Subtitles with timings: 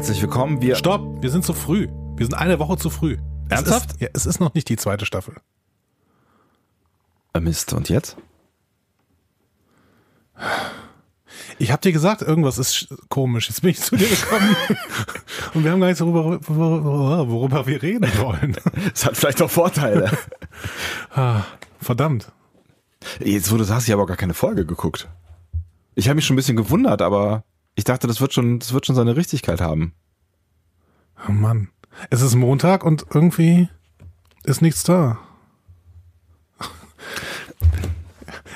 [0.00, 0.62] Herzlich willkommen.
[0.62, 1.86] Wir Stopp, wir sind zu früh.
[2.16, 3.18] Wir sind eine Woche zu früh.
[3.50, 3.90] Ernsthaft?
[3.90, 5.34] Es ist, ja, es ist noch nicht die zweite Staffel.
[7.34, 8.16] Äh, Mist, und jetzt?
[11.58, 13.48] Ich habe dir gesagt, irgendwas ist sch- komisch.
[13.50, 14.56] Jetzt bin ich zu dir gekommen
[15.52, 18.56] und wir haben gar nicht so worüber, worüber, worüber wir reden wollen.
[18.94, 20.10] Es hat vielleicht auch Vorteile.
[21.14, 21.42] Ah,
[21.78, 22.32] Verdammt.
[23.22, 25.10] Jetzt, wo du sagst, ich habe auch gar keine Folge geguckt.
[25.94, 27.44] Ich habe mich schon ein bisschen gewundert, aber
[27.80, 29.94] ich dachte, das wird schon, das wird schon seine Richtigkeit haben.
[31.26, 31.70] Oh Mann.
[32.10, 33.70] Es ist Montag und irgendwie
[34.44, 35.18] ist nichts da.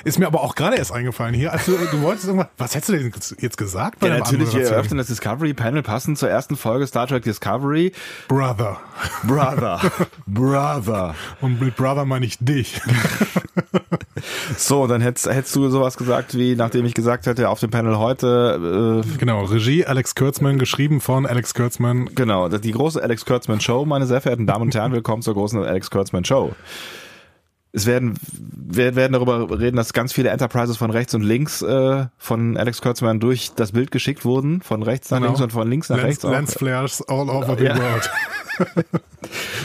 [0.05, 1.73] Ist mir aber auch gerade erst eingefallen hier, als du,
[2.03, 3.99] wolltest irgendwas, was hättest du denn jetzt gesagt?
[3.99, 7.91] bei Ja, natürlich, wir eröffnen das Discovery Panel passend zur ersten Folge Star Trek Discovery.
[8.27, 8.77] Brother.
[9.23, 9.81] Brother.
[10.27, 11.15] Brother.
[11.41, 12.79] Und mit Brother meine ich dich.
[14.57, 17.97] So, dann hättest, hättest du sowas gesagt, wie nachdem ich gesagt hätte, auf dem Panel
[17.97, 22.11] heute, äh, Genau, Regie Alex Kurtzman, geschrieben von Alex Kurtzman.
[22.13, 25.63] genau, die große Alex Kurtzman Show, meine sehr verehrten Damen und Herren, willkommen zur großen
[25.63, 26.53] Alex Kurtzman Show.
[27.75, 32.05] Es werden, wir werden darüber reden, dass ganz viele Enterprises von rechts und links äh,
[32.17, 35.27] von Alex Kurtzman durch das Bild geschickt wurden, von rechts nach Genau.
[35.31, 36.25] links und von links nach Lens, rechts.
[36.25, 36.31] auch.
[36.31, 37.77] Lens Flares all over the Ja.
[37.77, 38.09] world.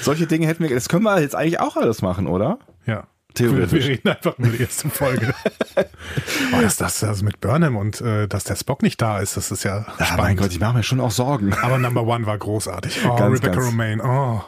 [0.03, 2.58] Solche Dinge hätten wir, das können wir jetzt eigentlich auch alles machen, oder?
[2.86, 3.05] Ja.
[3.34, 3.72] Theoretisch.
[3.72, 5.33] Wir, wir reden einfach über die erste Folge.
[6.53, 9.53] oh, ist das also mit Burnham und äh, dass der Spock nicht da ist, das
[9.53, 10.16] ist ja Ja, spannend.
[10.19, 11.55] mein Gott, ich mache mir schon auch Sorgen.
[11.62, 13.03] Aber Number One war großartig.
[13.06, 13.66] Oh, Ganz, Rebecca ganz.
[13.69, 14.03] Romaine.
[14.05, 14.42] Oh.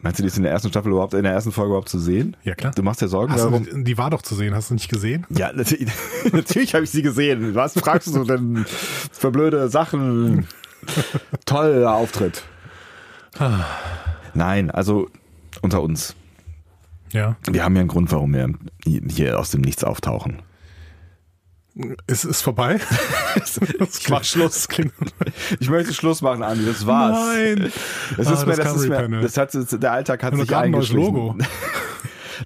[0.00, 1.98] Meinst du, die ist in der ersten Staffel überhaupt, in der ersten Folge überhaupt zu
[1.98, 2.36] sehen?
[2.44, 2.72] Ja, klar.
[2.74, 3.64] Du machst dir Sorgen Hast darum?
[3.64, 5.26] du, die war doch zu sehen, hast du nicht gesehen?
[5.30, 5.88] Ja, natürlich,
[6.32, 7.54] natürlich habe ich sie gesehen.
[7.54, 10.46] Was fragst du denn für blöde Sachen?
[11.46, 12.44] Toller Auftritt.
[14.34, 15.08] Nein, also
[15.62, 16.14] unter uns.
[17.12, 17.36] Ja.
[17.50, 18.52] Wir haben ja einen Grund, warum wir
[18.84, 20.42] hier aus dem Nichts auftauchen.
[22.06, 22.80] Es ist vorbei.
[23.80, 24.68] Ich mach Schluss.
[24.68, 24.92] Klingt,
[25.60, 26.64] Ich möchte Schluss machen, Andi.
[26.66, 27.16] Das war's.
[27.36, 27.72] Nein.
[28.16, 29.20] Das Ah, ist mir, das ist mir, Panel.
[29.22, 31.14] das hat, der Alltag hat sich eingeschlichen.
[31.14, 31.36] Logo.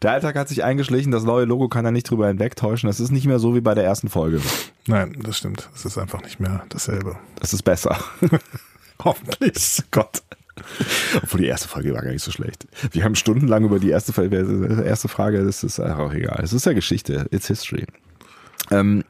[0.02, 1.12] Der Alltag hat sich eingeschlichen.
[1.12, 2.88] Das neue Logo kann er nicht drüber hinwegtäuschen.
[2.88, 4.40] Das ist nicht mehr so wie bei der ersten Folge.
[4.86, 5.68] Nein, das stimmt.
[5.74, 7.16] Es ist einfach nicht mehr dasselbe.
[7.38, 7.98] Das ist besser.
[9.04, 9.82] Hoffentlich.
[9.90, 10.22] Gott.
[11.22, 12.66] Obwohl die erste Folge war gar nicht so schlecht.
[12.90, 16.40] Wir haben stundenlang über die erste, Folge- erste Frage, das ist auch egal.
[16.42, 17.84] Es ist ja Geschichte, it's history.
[18.70, 19.04] Ähm,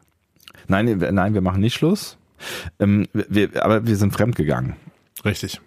[0.69, 2.17] nein, wir- nein, wir machen nicht Schluss.
[2.81, 4.75] Ähm, wir, aber wir sind fremdgegangen.
[5.25, 5.61] Richtig.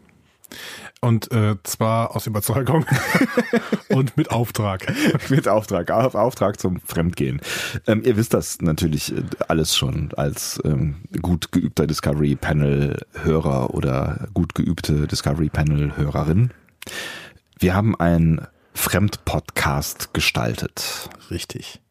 [1.01, 2.85] Und äh, zwar aus Überzeugung
[3.89, 4.91] und mit Auftrag.
[5.29, 7.41] Mit Auftrag, auf Auftrag zum Fremdgehen.
[7.87, 13.73] Ähm, ihr wisst das natürlich äh, alles schon als ähm, gut geübter Discovery Panel Hörer
[13.73, 16.51] oder gut geübte Discovery Panel Hörerin.
[17.59, 21.09] Wir haben einen Fremdpodcast gestaltet.
[21.29, 21.81] Richtig.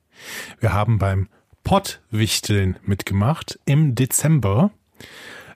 [0.61, 1.29] Wir haben beim
[1.65, 4.71] Pottwichteln mitgemacht im Dezember.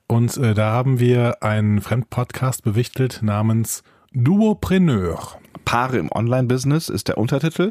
[0.07, 3.83] Und äh, da haben wir einen Fremdpodcast bewichtelt namens
[4.13, 5.39] Duopreneur.
[5.67, 7.71] Paare im Online-Business ist der Untertitel.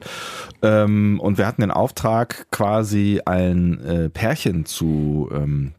[0.61, 5.73] Ähm, und wir hatten den Auftrag, quasi ein äh, Pärchen zu ähm,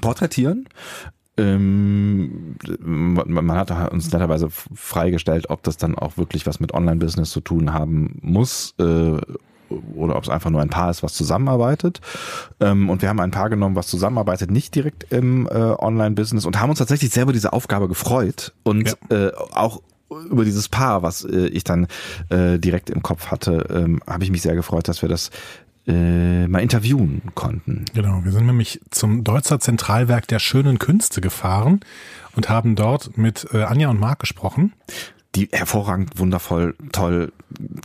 [0.00, 0.66] porträtieren.
[1.36, 7.40] Ähm, man, hat uns netterweise freigestellt, ob das dann auch wirklich was mit Online-Business zu
[7.40, 8.74] tun haben muss.
[8.78, 9.18] Äh,
[9.94, 12.00] oder ob es einfach nur ein Paar ist, was zusammenarbeitet.
[12.60, 16.60] Ähm, und wir haben ein Paar genommen, was zusammenarbeitet, nicht direkt im äh, Online-Business und
[16.60, 19.82] haben uns tatsächlich selber diese Aufgabe gefreut und äh, auch
[20.30, 21.86] über dieses Paar, was äh, ich dann
[22.28, 25.30] äh, direkt im Kopf hatte, ähm, habe ich mich sehr gefreut, dass wir das
[25.86, 27.84] äh, mal interviewen konnten.
[27.94, 31.80] Genau, wir sind nämlich zum Deutzer Zentralwerk der schönen Künste gefahren
[32.36, 34.72] und haben dort mit äh, Anja und Marc gesprochen.
[35.34, 37.32] Die hervorragend, wundervoll, toll,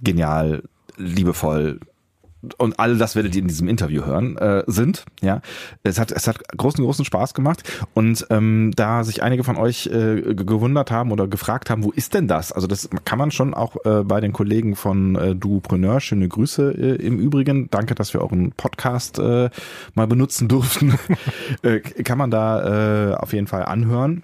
[0.04, 0.64] genial,
[0.98, 1.80] liebevoll
[2.60, 5.06] und alle das werdet ihr in diesem Interview hören, äh, sind.
[5.22, 5.42] Ja,
[5.84, 7.64] es hat es hat großen großen Spaß gemacht
[7.96, 11.92] und ähm, da sich einige von euch äh, ge- gewundert haben oder gefragt haben, wo
[11.92, 12.52] ist denn das?
[12.52, 16.00] Also das kann man schon auch äh, bei den Kollegen von äh, Duopreneur.
[16.00, 17.70] Schöne Grüße äh, im Übrigen.
[17.72, 19.50] Danke, dass wir euren Podcast äh,
[19.96, 20.94] mal benutzen durften.
[21.64, 24.24] äh, kann man da äh, auf jeden Fall anhören.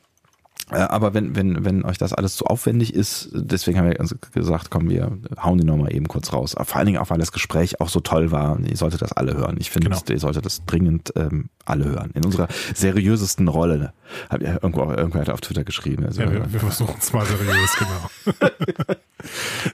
[0.74, 4.16] Äh, Aber wenn, wenn, wenn euch das alles zu aufwendig ist, deswegen haben wir uns
[4.34, 5.12] gesagt, komm, wir
[5.42, 6.56] hauen die nochmal eben kurz raus.
[6.60, 8.60] Vor allen Dingen auch, weil das Gespräch auch so toll war.
[8.60, 9.58] Ihr solltet das alle hören.
[9.60, 10.02] Ich finde, Genau.
[10.10, 12.12] ihr solltet das dringend ähm, alle hören.
[12.14, 13.94] In unserer seriösesten Rolle.
[14.30, 16.06] Hab ja irgendwo, irgendwer hat auf Twitter geschrieben.
[16.06, 18.96] Also, Ja, wir, wir versuchen es mal seriös, genau.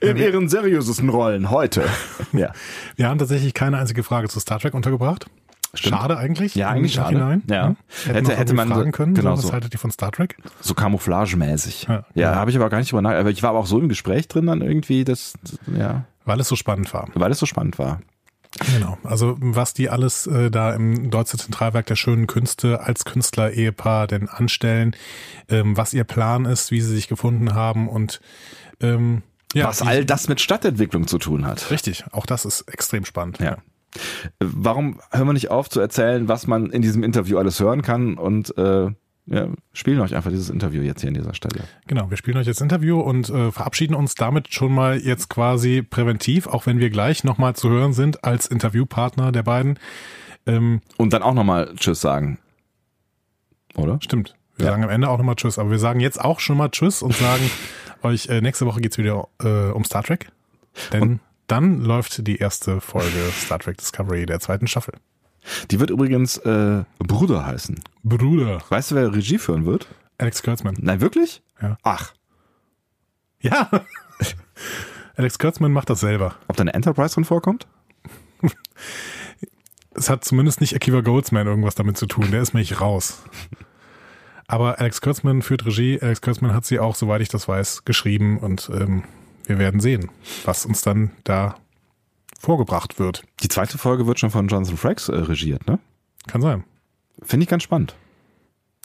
[0.00, 1.84] in ihren seriösesten Rollen heute.
[2.32, 2.52] ja.
[2.96, 5.26] Wir haben tatsächlich keine einzige Frage zu Star Trek untergebracht.
[5.74, 5.94] Stimmt.
[5.96, 6.54] Schade eigentlich.
[6.56, 7.14] Ja, eigentlich schade.
[7.16, 7.42] Nachhinein.
[7.48, 7.76] Ja.
[8.04, 9.14] Hätten, Hätte- hätte man fragen können.
[9.14, 10.36] genau so, was haltet ihr von Star Trek?
[10.60, 11.84] So camouflagemäßig.
[11.88, 12.34] Ja, Ja.
[12.34, 13.20] habe ich aber gar nicht drüber nachgedacht.
[13.20, 15.34] Aber ich war aber auch so im Gespräch drin dann irgendwie, dass,
[15.76, 17.08] ja, Weil es so spannend war.
[17.14, 18.00] weil es so spannend war.
[18.74, 24.08] Genau, also was die alles äh, da im Deutsche Zentralwerk der schönen Künste als Künstler-Ehepaar
[24.08, 24.96] denn anstellen,
[25.48, 28.20] ähm, was ihr Plan ist, wie sie sich gefunden haben und
[28.80, 29.22] ähm,
[29.54, 31.70] ja, was all das mit Stadtentwicklung zu tun hat.
[31.70, 33.38] Richtig, auch das ist extrem spannend.
[33.38, 33.58] Ja.
[34.38, 38.14] Warum hören wir nicht auf zu erzählen, was man in diesem Interview alles hören kann
[38.18, 38.90] und äh,
[39.26, 41.64] ja, spielen euch einfach dieses Interview jetzt hier an dieser Stelle.
[41.86, 45.82] Genau, wir spielen euch jetzt Interview und äh, verabschieden uns damit schon mal jetzt quasi
[45.82, 49.78] präventiv, auch wenn wir gleich nochmal zu hören sind als Interviewpartner der beiden.
[50.46, 52.38] Ähm, und dann auch nochmal Tschüss sagen.
[53.76, 53.98] Oder?
[54.00, 54.34] Stimmt.
[54.56, 54.72] Wir ja.
[54.72, 57.14] sagen am Ende auch nochmal Tschüss, aber wir sagen jetzt auch schon mal Tschüss und
[57.14, 57.48] sagen
[58.02, 60.32] euch, äh, nächste Woche geht's wieder äh, um Star Trek.
[60.92, 61.20] Denn und
[61.50, 64.94] dann läuft die erste Folge Star Trek Discovery der zweiten Staffel.
[65.70, 67.80] Die wird übrigens äh, Bruder heißen.
[68.04, 68.62] Bruder.
[68.68, 69.88] Weißt du, wer Regie führen wird?
[70.18, 70.76] Alex Kurtzman.
[70.78, 71.42] Nein, wirklich?
[71.60, 71.78] Ja.
[71.82, 72.12] Ach.
[73.40, 73.70] Ja.
[75.16, 76.36] Alex Kurtzman macht das selber.
[76.46, 77.66] Ob da eine Enterprise drin vorkommt?
[79.94, 82.30] es hat zumindest nicht Akiva Goldsman irgendwas damit zu tun.
[82.30, 83.22] Der ist mich raus.
[84.46, 85.98] Aber Alex Kurtzman führt Regie.
[86.00, 89.04] Alex Kurtzman hat sie auch, soweit ich das weiß, geschrieben und ähm,
[89.50, 90.10] wir werden sehen,
[90.44, 91.56] was uns dann da
[92.38, 93.24] vorgebracht wird.
[93.42, 95.78] Die zweite Folge wird schon von Jonathan Frakes äh, regiert, ne?
[96.26, 96.64] Kann sein.
[97.22, 97.94] Finde ich ganz spannend.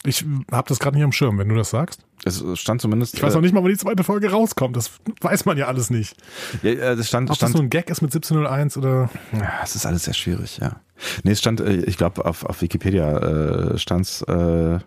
[0.04, 2.02] Ich habe das gerade nicht am Schirm, wenn du das sagst.
[2.24, 3.14] Es stand zumindest.
[3.14, 4.76] Ich weiß noch nicht mal, wann die zweite Folge rauskommt.
[4.76, 4.90] Das
[5.20, 6.16] weiß man ja alles nicht.
[6.62, 9.10] Ja, äh, das stand, Ob stand, das so ein Gag ist mit 1701 oder.
[9.32, 10.80] Ja, es ist alles sehr schwierig, ja.
[11.22, 14.78] Nee, es stand, äh, ich glaube, auf, auf Wikipedia äh, stand's, äh,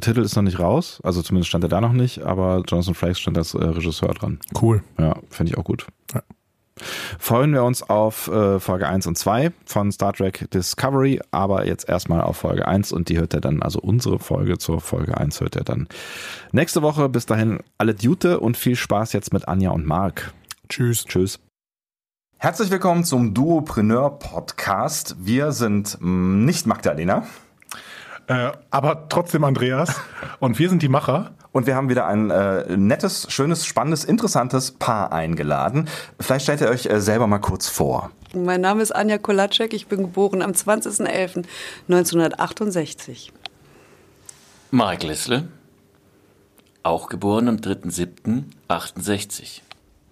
[0.00, 3.20] Titel ist noch nicht raus, also zumindest stand er da noch nicht, aber Jonathan Frakes
[3.20, 4.38] stand als äh, Regisseur dran.
[4.60, 4.82] Cool.
[4.98, 5.86] Ja, finde ich auch gut.
[6.14, 6.22] Ja.
[7.18, 11.88] Freuen wir uns auf äh, Folge 1 und 2 von Star Trek Discovery, aber jetzt
[11.88, 15.40] erstmal auf Folge 1 und die hört er dann, also unsere Folge zur Folge 1
[15.40, 15.88] hört er dann
[16.52, 17.08] nächste Woche.
[17.08, 20.34] Bis dahin alle Dute und viel Spaß jetzt mit Anja und Marc.
[20.68, 21.06] Tschüss.
[21.06, 21.40] Tschüss.
[22.38, 25.16] Herzlich willkommen zum Duopreneur Podcast.
[25.18, 27.26] Wir sind mm, nicht Magdalena.
[28.28, 29.94] Äh, aber trotzdem Andreas.
[30.40, 31.32] Und wir sind die Macher.
[31.52, 35.88] Und wir haben wieder ein äh, nettes, schönes, spannendes, interessantes Paar eingeladen.
[36.20, 38.10] Vielleicht stellt ihr euch äh, selber mal kurz vor.
[38.34, 39.72] Mein Name ist Anja Kolacek.
[39.72, 43.30] Ich bin geboren am 20.11.1968.
[44.70, 45.48] Marek Lissle,
[46.82, 49.62] auch geboren am 3.7.68.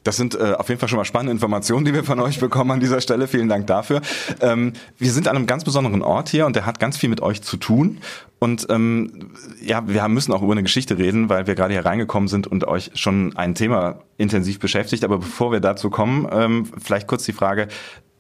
[0.04, 2.70] Das sind äh, auf jeden Fall schon mal spannende Informationen, die wir von euch bekommen
[2.70, 3.26] an dieser Stelle.
[3.26, 4.02] Vielen Dank dafür.
[4.40, 7.22] Ähm, wir sind an einem ganz besonderen Ort hier und der hat ganz viel mit
[7.22, 7.98] euch zu tun.
[8.38, 9.30] Und ähm,
[9.62, 12.64] ja, wir müssen auch über eine Geschichte reden, weil wir gerade hier reingekommen sind und
[12.64, 15.04] euch schon ein Thema intensiv beschäftigt.
[15.04, 17.68] Aber bevor wir dazu kommen, ähm, vielleicht kurz die Frage,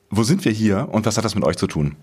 [0.08, 1.96] wo sind wir hier und was hat das mit euch zu tun?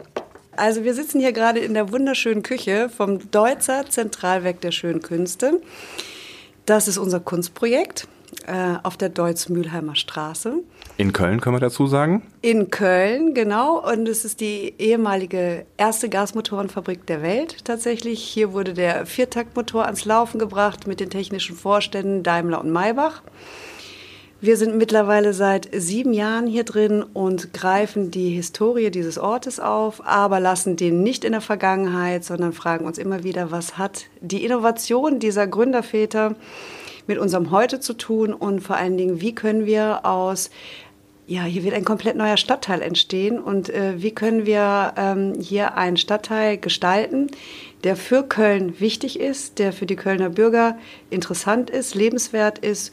[0.57, 5.59] Also wir sitzen hier gerade in der wunderschönen Küche vom Deutzer Zentralwerk der Schönen Künste.
[6.67, 8.07] Das ist unser Kunstprojekt
[8.47, 10.55] äh, auf der Deutz-Mülheimer Straße.
[10.97, 12.23] In Köln können wir dazu sagen?
[12.41, 13.79] In Köln, genau.
[13.79, 18.23] Und es ist die ehemalige erste Gasmotorenfabrik der Welt tatsächlich.
[18.23, 23.21] Hier wurde der Viertaktmotor ans Laufen gebracht mit den technischen Vorständen Daimler und Maybach.
[24.43, 30.01] Wir sind mittlerweile seit sieben Jahren hier drin und greifen die Historie dieses Ortes auf,
[30.03, 34.43] aber lassen den nicht in der Vergangenheit, sondern fragen uns immer wieder, was hat die
[34.43, 36.33] Innovation dieser Gründerväter
[37.11, 40.49] mit unserem Heute zu tun und vor allen Dingen, wie können wir aus
[41.27, 45.77] ja, hier wird ein komplett neuer Stadtteil entstehen und äh, wie können wir ähm, hier
[45.77, 47.27] einen Stadtteil gestalten,
[47.83, 50.77] der für Köln wichtig ist, der für die Kölner Bürger
[51.09, 52.91] interessant ist, lebenswert ist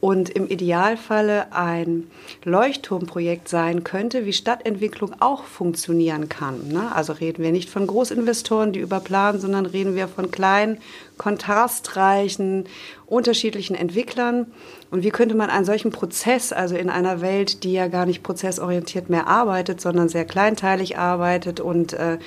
[0.00, 2.04] und im Idealfalle ein
[2.44, 6.68] Leuchtturmprojekt sein könnte, wie Stadtentwicklung auch funktionieren kann.
[6.68, 6.94] Ne?
[6.94, 10.78] Also reden wir nicht von Großinvestoren, die überplanen, sondern reden wir von kleinen,
[11.16, 12.66] kontrastreichen,
[13.06, 14.46] unterschiedlichen Entwicklern.
[14.90, 18.22] Und wie könnte man einen solchen Prozess, also in einer Welt, die ja gar nicht
[18.22, 22.18] prozessorientiert mehr arbeitet, sondern sehr kleinteilig arbeitet und äh,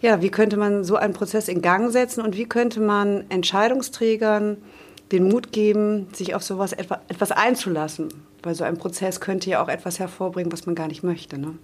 [0.00, 4.58] ja, wie könnte man so einen Prozess in Gang setzen und wie könnte man Entscheidungsträgern
[5.12, 8.08] den Mut geben, sich auf sowas etwa, etwas einzulassen.
[8.42, 11.38] Weil so ein Prozess könnte ja auch etwas hervorbringen, was man gar nicht möchte.
[11.38, 11.54] Ne?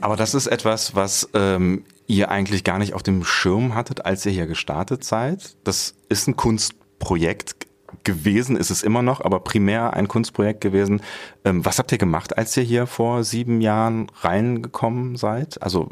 [0.00, 4.24] Aber das ist etwas, was ähm, ihr eigentlich gar nicht auf dem Schirm hattet, als
[4.24, 5.56] ihr hier gestartet seid.
[5.64, 7.56] Das ist ein Kunstprojekt
[8.04, 11.00] gewesen, ist es immer noch, aber primär ein Kunstprojekt gewesen.
[11.44, 15.62] Ähm, was habt ihr gemacht, als ihr hier vor sieben Jahren reingekommen seid?
[15.62, 15.88] Also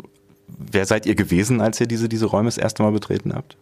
[0.46, 3.56] wer seid ihr gewesen, als ihr diese, diese Räume das erste Mal betreten habt?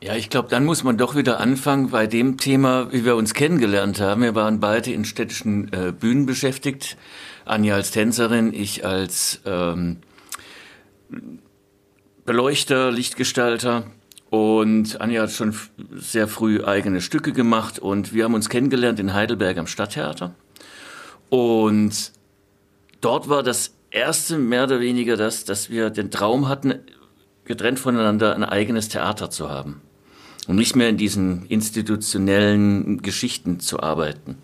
[0.00, 3.34] Ja, ich glaube, dann muss man doch wieder anfangen bei dem Thema, wie wir uns
[3.34, 4.22] kennengelernt haben.
[4.22, 6.96] Wir waren beide in städtischen äh, Bühnen beschäftigt.
[7.44, 9.96] Anja als Tänzerin, ich als ähm,
[12.24, 13.90] Beleuchter, Lichtgestalter.
[14.30, 15.56] Und Anja hat schon
[15.96, 20.32] sehr früh eigene Stücke gemacht und wir haben uns kennengelernt in Heidelberg am Stadttheater.
[21.28, 22.12] Und
[23.00, 26.74] dort war das erste mehr oder weniger das, dass wir den Traum hatten,
[27.46, 29.80] getrennt voneinander ein eigenes Theater zu haben
[30.48, 34.38] und nicht mehr in diesen institutionellen Geschichten zu arbeiten.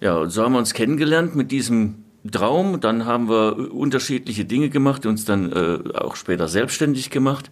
[0.00, 2.80] Ja, und so haben wir uns kennengelernt mit diesem Traum.
[2.80, 7.50] Dann haben wir unterschiedliche Dinge gemacht, uns dann äh, auch später selbstständig gemacht.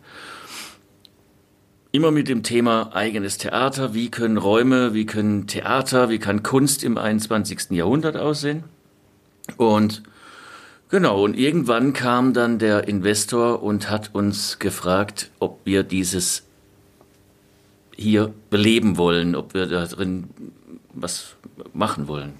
[1.92, 3.94] Immer mit dem Thema eigenes Theater.
[3.94, 7.70] Wie können Räume, wie können Theater, wie kann Kunst im 21.
[7.70, 8.64] Jahrhundert aussehen?
[9.56, 10.02] Und
[10.90, 16.44] genau, und irgendwann kam dann der Investor und hat uns gefragt, ob wir dieses
[17.96, 20.30] hier beleben wollen, ob wir da drin
[20.92, 21.36] was
[21.72, 22.34] machen wollen.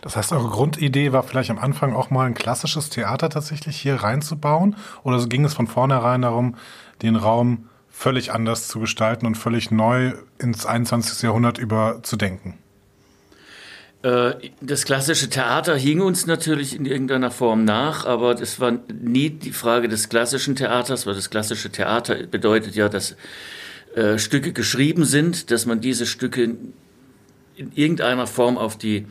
[0.00, 3.96] Das heißt, eure Grundidee war vielleicht am Anfang auch mal ein klassisches Theater tatsächlich hier
[3.96, 4.76] reinzubauen?
[5.02, 6.56] Oder ging es von vornherein darum,
[7.02, 11.22] den Raum völlig anders zu gestalten und völlig neu ins 21.
[11.22, 12.54] Jahrhundert überzudenken?
[14.02, 19.28] Äh, das klassische Theater hing uns natürlich in irgendeiner Form nach, aber das war nie
[19.28, 23.16] die Frage des klassischen Theaters, weil das klassische Theater bedeutet ja, dass
[23.94, 26.44] äh, Stücke geschrieben sind, dass man diese Stücke
[27.56, 29.06] in irgendeiner Form auf die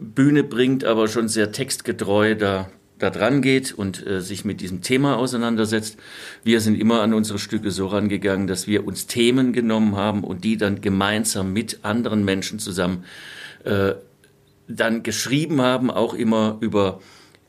[0.00, 4.82] Bühne bringt, aber schon sehr textgetreu da, da dran geht und äh, sich mit diesem
[4.82, 5.98] Thema auseinandersetzt.
[6.44, 10.44] Wir sind immer an unsere Stücke so rangegangen, dass wir uns Themen genommen haben und
[10.44, 13.04] die dann gemeinsam mit anderen Menschen zusammen
[13.64, 13.94] äh,
[14.68, 17.00] dann geschrieben haben, auch immer über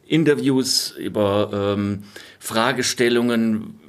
[0.08, 2.04] Interviews, über ähm,
[2.40, 3.80] Fragestellungen,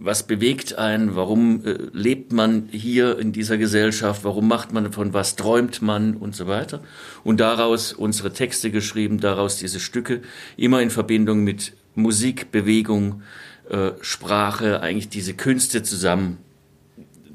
[0.00, 5.12] was bewegt einen, warum äh, lebt man hier in dieser Gesellschaft, warum macht man von
[5.12, 6.80] was träumt man und so weiter.
[7.24, 10.22] Und daraus unsere Texte geschrieben, daraus diese Stücke,
[10.56, 13.22] immer in Verbindung mit Musik, Bewegung,
[13.68, 16.38] äh, Sprache, eigentlich diese Künste zusammen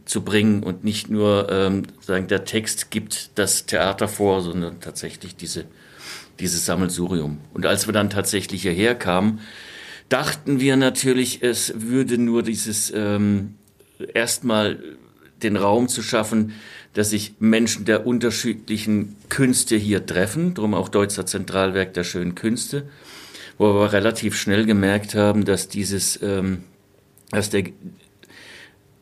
[0.06, 5.36] zu bringen und nicht nur ähm, sagen, der Text gibt das Theater vor, sondern tatsächlich
[5.36, 5.66] diese,
[6.40, 7.40] dieses Sammelsurium.
[7.54, 9.40] Und als wir dann tatsächlich hierher kamen,
[10.14, 13.56] dachten wir natürlich, es würde nur dieses ähm,
[14.14, 14.78] erstmal
[15.42, 16.54] den Raum zu schaffen,
[16.94, 22.88] dass sich Menschen der unterschiedlichen Künste hier treffen, darum auch Deutscher Zentralwerk der schönen Künste,
[23.58, 26.60] wo wir relativ schnell gemerkt haben, dass dieses, ähm,
[27.32, 27.64] dass der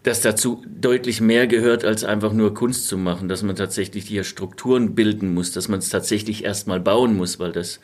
[0.03, 4.24] dass dazu deutlich mehr gehört, als einfach nur Kunst zu machen, dass man tatsächlich hier
[4.24, 7.82] Strukturen bilden muss, dass man es tatsächlich erstmal bauen muss, weil das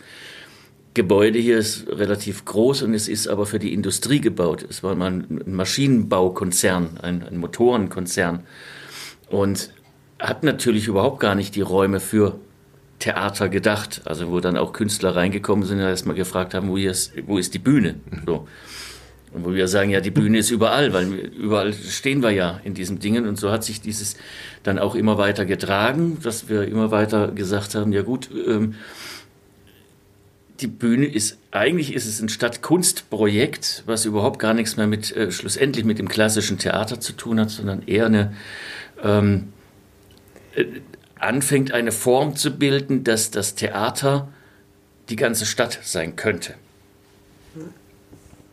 [0.98, 4.66] Gebäude hier ist relativ groß und es ist aber für die Industrie gebaut.
[4.68, 8.39] Es war mal ein Maschinenbaukonzern, ein, ein Motorenkonzern
[9.30, 9.70] und
[10.18, 12.39] hat natürlich überhaupt gar nicht die Räume für
[12.98, 14.01] Theater gedacht.
[14.06, 17.54] Also wo dann auch Künstler reingekommen sind und erstmal gefragt haben, wo ist, wo ist
[17.54, 17.96] die Bühne?
[18.25, 18.48] So.
[19.34, 22.74] Und wo wir sagen, ja, die Bühne ist überall, weil überall stehen wir ja in
[22.74, 23.27] diesen Dingen.
[23.27, 24.16] Und so hat sich dieses
[24.63, 28.74] dann auch immer weiter getragen, dass wir immer weiter gesagt haben, ja gut, ähm,
[30.60, 35.32] die Bühne ist, eigentlich ist es ein Stadtkunstprojekt, was überhaupt gar nichts mehr mit, äh,
[35.32, 38.36] schlussendlich mit dem klassischen Theater zu tun hat, sondern eher eine,
[39.04, 39.54] ähm,
[40.56, 40.66] äh,
[41.20, 44.30] anfängt eine Form zu bilden, dass das Theater
[45.10, 46.56] die ganze Stadt sein könnte.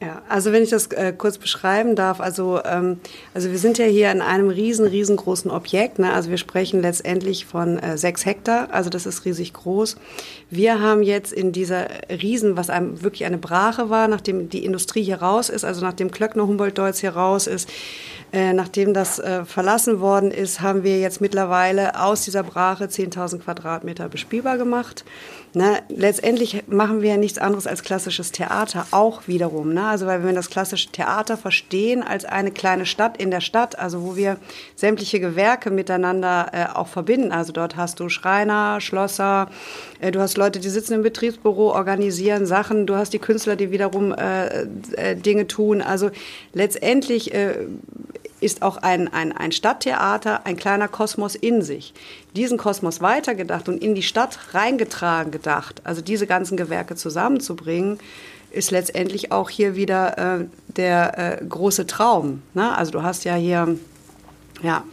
[0.05, 2.99] Ja, also wenn ich das äh, kurz beschreiben darf, also, ähm,
[3.33, 5.99] also wir sind ja hier in einem riesen, riesengroßen Objekt.
[5.99, 6.13] Ne?
[6.13, 9.97] Also wir sprechen letztendlich von äh, sechs Hektar, also das ist riesig groß.
[10.51, 15.03] Wir haben jetzt in dieser Riesen, was einem wirklich eine Brache war, nachdem die Industrie
[15.03, 17.71] hier raus ist, also nachdem Klöckner Humboldt-Deutz hier raus ist,
[18.35, 23.39] äh, nachdem das äh, verlassen worden ist, haben wir jetzt mittlerweile aus dieser Brache 10.000
[23.39, 25.05] Quadratmeter bespielbar gemacht.
[25.57, 25.83] Ne?
[25.89, 29.73] Letztendlich machen wir ja nichts anderes als klassisches Theater auch wiederum.
[29.73, 29.87] Ne?
[29.87, 34.03] Also weil wir das klassische Theater verstehen als eine kleine Stadt in der Stadt, also
[34.03, 34.39] wo wir
[34.75, 37.31] sämtliche Gewerke miteinander äh, auch verbinden.
[37.31, 39.49] Also dort hast du Schreiner, Schlosser,
[40.01, 43.71] äh, du hast Leute, die sitzen im Betriebsbüro, organisieren Sachen, du hast die Künstler, die
[43.71, 44.63] wiederum äh,
[44.97, 45.83] äh Dinge tun.
[45.83, 46.11] Also
[46.53, 47.55] letztendlich äh,
[48.45, 51.95] ist auch ein, ein, ein Stadttheater ein kleiner Kosmos in sich.
[52.37, 57.99] Diesen Kosmos weitergedacht und in die Stadt reingetragen gedacht, also diese ganzen Gewerke zusammenzubringen,
[58.51, 62.43] ist letztendlich auch hier wieder äh, der äh, große Traum.
[62.55, 62.77] Ne?
[62.77, 63.77] Also du hast ja hier,
[64.63, 64.85] ja,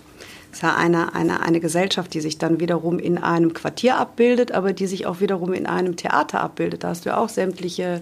[0.52, 4.74] ist ja eine, eine, eine Gesellschaft, die sich dann wiederum in einem Quartier abbildet, aber
[4.74, 6.84] die sich auch wiederum in einem Theater abbildet.
[6.84, 8.02] Da hast du ja auch sämtliche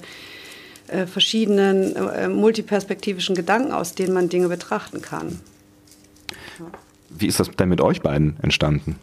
[0.92, 5.40] äh, verschiedenen äh, multiperspektivischen Gedanken, aus denen man Dinge betrachten kann.
[7.10, 8.98] Wie ist das denn mit euch beiden entstanden?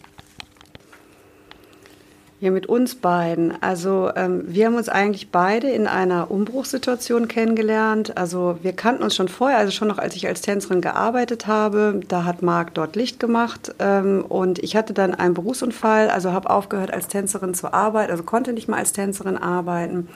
[2.38, 3.62] Ja, mit uns beiden.
[3.62, 8.18] Also ähm, wir haben uns eigentlich beide in einer Umbruchssituation kennengelernt.
[8.18, 12.00] Also wir kannten uns schon vorher, also schon noch als ich als Tänzerin gearbeitet habe.
[12.08, 16.50] Da hat Marc dort Licht gemacht ähm, und ich hatte dann einen Berufsunfall, also habe
[16.50, 20.08] aufgehört als Tänzerin zu arbeiten, also konnte nicht mehr als Tänzerin arbeiten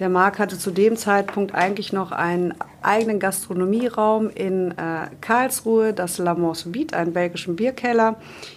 [0.00, 6.16] Der Marc hatte zu dem Zeitpunkt eigentlich noch einen eigenen Gastronomieraum in äh, Karlsruhe, das
[6.16, 8.16] La Beat, einen belgischen Bierkeller.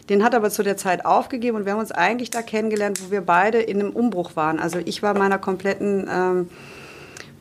[0.09, 3.01] Den hat er aber zu der Zeit aufgegeben und wir haben uns eigentlich da kennengelernt,
[3.05, 4.57] wo wir beide in einem Umbruch waren.
[4.57, 6.49] Also ich war meiner kompletten ähm,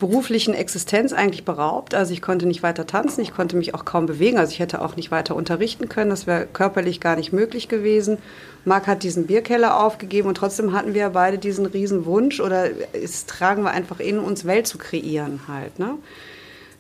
[0.01, 1.95] beruflichen Existenz eigentlich beraubt.
[1.95, 4.37] Also ich konnte nicht weiter tanzen, ich konnte mich auch kaum bewegen.
[4.37, 6.11] Also ich hätte auch nicht weiter unterrichten können.
[6.11, 8.19] Das wäre körperlich gar nicht möglich gewesen.
[8.65, 13.27] Marc hat diesen Bierkeller aufgegeben und trotzdem hatten wir beide diesen riesen Wunsch oder es
[13.27, 15.79] tragen wir einfach in uns Welt zu kreieren halt.
[15.79, 15.95] Ne?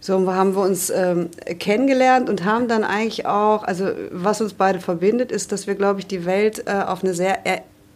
[0.00, 4.80] So haben wir uns ähm, kennengelernt und haben dann eigentlich auch, also was uns beide
[4.80, 7.38] verbindet, ist, dass wir, glaube ich, die Welt äh, auf eine sehr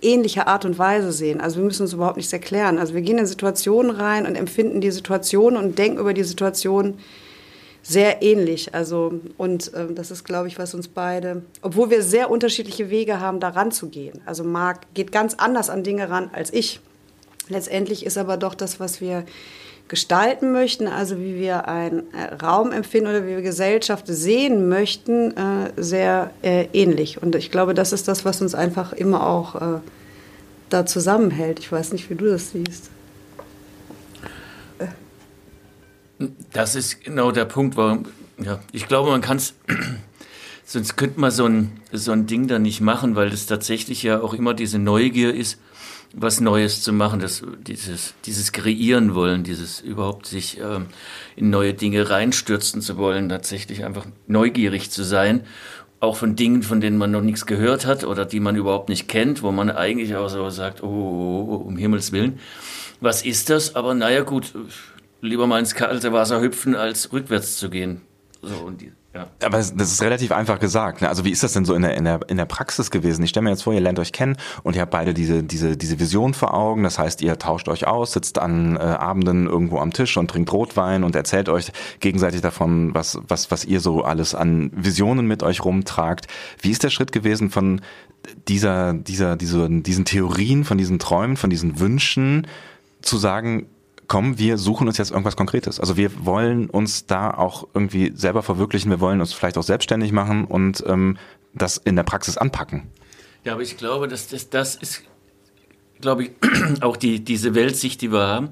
[0.03, 1.41] ähnliche Art und Weise sehen.
[1.41, 2.79] Also wir müssen uns überhaupt nichts erklären.
[2.79, 6.99] Also wir gehen in Situationen rein und empfinden die Situation und denken über die Situation
[7.87, 8.75] sehr ähnlich.
[8.75, 13.21] Also und äh, das ist, glaube ich, was uns beide, obwohl wir sehr unterschiedliche Wege
[13.21, 14.21] haben, da ranzugehen.
[14.27, 16.81] Also Marc geht ganz anders an Dinge ran als ich.
[17.49, 19.25] Letztendlich ist aber doch das, was wir
[19.87, 25.31] gestalten möchten, also wie wir einen äh, Raum empfinden oder wie wir Gesellschaft sehen möchten,
[25.37, 27.23] äh, sehr äh, ähnlich.
[27.23, 29.81] Und ich glaube, das ist das, was uns einfach immer auch
[30.71, 31.61] da zusammenhält.
[31.61, 32.91] Ich weiß nicht, wie du das siehst.
[36.53, 38.07] Das ist genau der Punkt, warum,
[38.39, 39.55] ja, ich glaube, man kann es,
[40.65, 44.21] sonst könnte man so ein, so ein Ding da nicht machen, weil es tatsächlich ja
[44.21, 45.59] auch immer diese Neugier ist,
[46.13, 50.87] was Neues zu machen, das, dieses, dieses Kreieren wollen, dieses überhaupt sich ähm,
[51.37, 55.43] in neue Dinge reinstürzen zu wollen, tatsächlich einfach neugierig zu sein,
[56.01, 59.09] auch von Dingen, von denen man noch nichts gehört hat oder die man überhaupt nicht
[59.09, 62.39] kennt, wo man eigentlich auch so sagt, oh, oh, oh um Himmels Willen,
[63.01, 63.75] was ist das?
[63.75, 64.55] Aber naja gut,
[65.21, 68.03] lieber mal ins kalte Wasser hüpfen, als rückwärts zu gehen.
[68.43, 69.29] So, die, ja.
[69.43, 71.01] Aber das ist relativ einfach gesagt.
[71.01, 71.09] Ne?
[71.09, 73.23] Also wie ist das denn so in der, in der, in der Praxis gewesen?
[73.23, 75.77] Ich stelle mir jetzt vor, ihr lernt euch kennen und ihr habt beide diese, diese,
[75.79, 76.83] diese Vision vor Augen.
[76.83, 80.53] Das heißt, ihr tauscht euch aus, sitzt an äh, Abenden irgendwo am Tisch und trinkt
[80.53, 85.43] Rotwein und erzählt euch gegenseitig davon, was, was, was ihr so alles an Visionen mit
[85.43, 86.27] euch rumtragt.
[86.61, 87.81] Wie ist der Schritt gewesen von
[88.49, 92.47] dieser, dieser, dieser, diesen Theorien, von diesen Träumen, von diesen Wünschen
[93.01, 93.67] zu sagen,
[94.09, 95.81] komm, wir suchen uns jetzt irgendwas Konkretes.
[95.81, 100.13] Also wir wollen uns da auch irgendwie selber verwirklichen, wir wollen uns vielleicht auch selbstständig
[100.13, 101.19] machen und ähm,
[101.55, 102.85] das in der Praxis anpacken.
[103.45, 105.03] Ja, aber ich glaube, dass das, das ist,
[106.01, 106.31] glaube ich,
[106.81, 108.51] auch die, diese Weltsicht, die wir haben,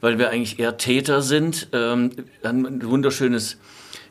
[0.00, 1.68] weil wir eigentlich eher Täter sind.
[1.72, 2.10] Ähm,
[2.42, 3.58] ein wunderschönes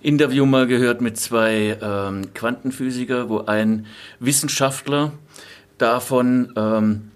[0.01, 3.87] Interview mal gehört mit zwei ähm, Quantenphysiker, wo ein
[4.19, 5.13] Wissenschaftler
[5.77, 7.11] davon ähm,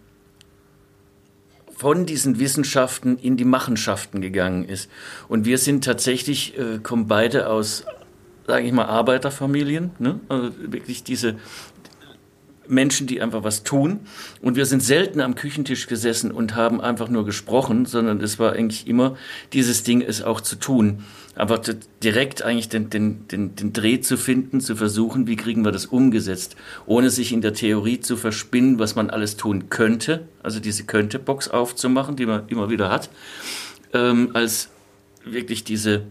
[1.81, 4.87] von diesen Wissenschaften in die Machenschaften gegangen ist.
[5.27, 7.85] Und wir sind tatsächlich, äh, kommen beide aus,
[8.45, 10.19] sage ich mal, Arbeiterfamilien, ne?
[10.29, 11.37] also wirklich diese
[12.71, 13.99] Menschen, die einfach was tun.
[14.41, 18.53] Und wir sind selten am Küchentisch gesessen und haben einfach nur gesprochen, sondern es war
[18.53, 19.15] eigentlich immer
[19.53, 21.03] dieses Ding, es auch zu tun.
[21.35, 21.59] Einfach
[22.03, 25.85] direkt eigentlich den, den, den, den Dreh zu finden, zu versuchen, wie kriegen wir das
[25.85, 26.55] umgesetzt,
[26.85, 31.49] ohne sich in der Theorie zu verspinnen, was man alles tun könnte, also diese Könnte-Box
[31.49, 33.09] aufzumachen, die man immer wieder hat,
[33.93, 34.69] ähm, als
[35.23, 36.03] wirklich diese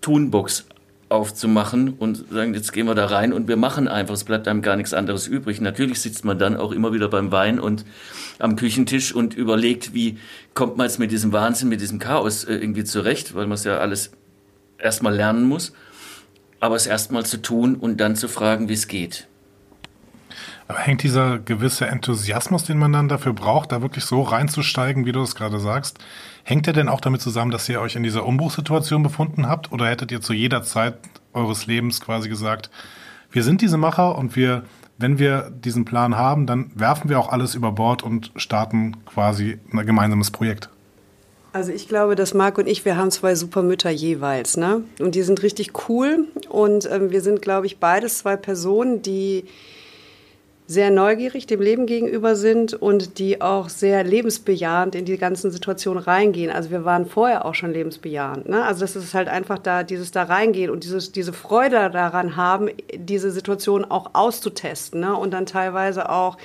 [0.00, 0.66] Tun-Box
[1.08, 4.62] aufzumachen und sagen, jetzt gehen wir da rein und wir machen einfach, es bleibt einem
[4.62, 5.60] gar nichts anderes übrig.
[5.60, 7.84] Natürlich sitzt man dann auch immer wieder beim Wein und
[8.38, 10.18] am Küchentisch und überlegt, wie
[10.54, 13.64] kommt man jetzt mit diesem Wahnsinn, mit diesem Chaos äh, irgendwie zurecht, weil man es
[13.64, 14.12] ja alles
[14.78, 15.72] erstmal lernen muss,
[16.60, 19.26] aber es erstmal zu tun und dann zu fragen, wie es geht.
[20.68, 25.12] Aber hängt dieser gewisse Enthusiasmus, den man dann dafür braucht, da wirklich so reinzusteigen, wie
[25.12, 25.98] du es gerade sagst,
[26.48, 29.70] hängt der denn auch damit zusammen, dass ihr euch in dieser Umbruchssituation befunden habt?
[29.70, 30.94] Oder hättet ihr zu jeder Zeit
[31.34, 32.70] eures Lebens quasi gesagt,
[33.30, 34.62] wir sind diese Macher und wir,
[34.96, 39.58] wenn wir diesen Plan haben, dann werfen wir auch alles über Bord und starten quasi
[39.70, 40.70] ein gemeinsames Projekt?
[41.52, 44.84] Also ich glaube, dass Marc und ich, wir haben zwei super Mütter jeweils, ne?
[45.00, 46.28] Und die sind richtig cool.
[46.48, 49.44] Und ähm, wir sind, glaube ich, beides zwei Personen, die
[50.70, 56.02] sehr neugierig dem Leben gegenüber sind und die auch sehr lebensbejahend in die ganzen Situationen
[56.02, 56.50] reingehen.
[56.50, 58.50] Also wir waren vorher auch schon lebensbejahend.
[58.50, 58.62] Ne?
[58.62, 62.68] Also das ist halt einfach da, dieses da reingehen und dieses, diese Freude daran haben,
[62.94, 65.16] diese Situation auch auszutesten ne?
[65.16, 66.36] und dann teilweise auch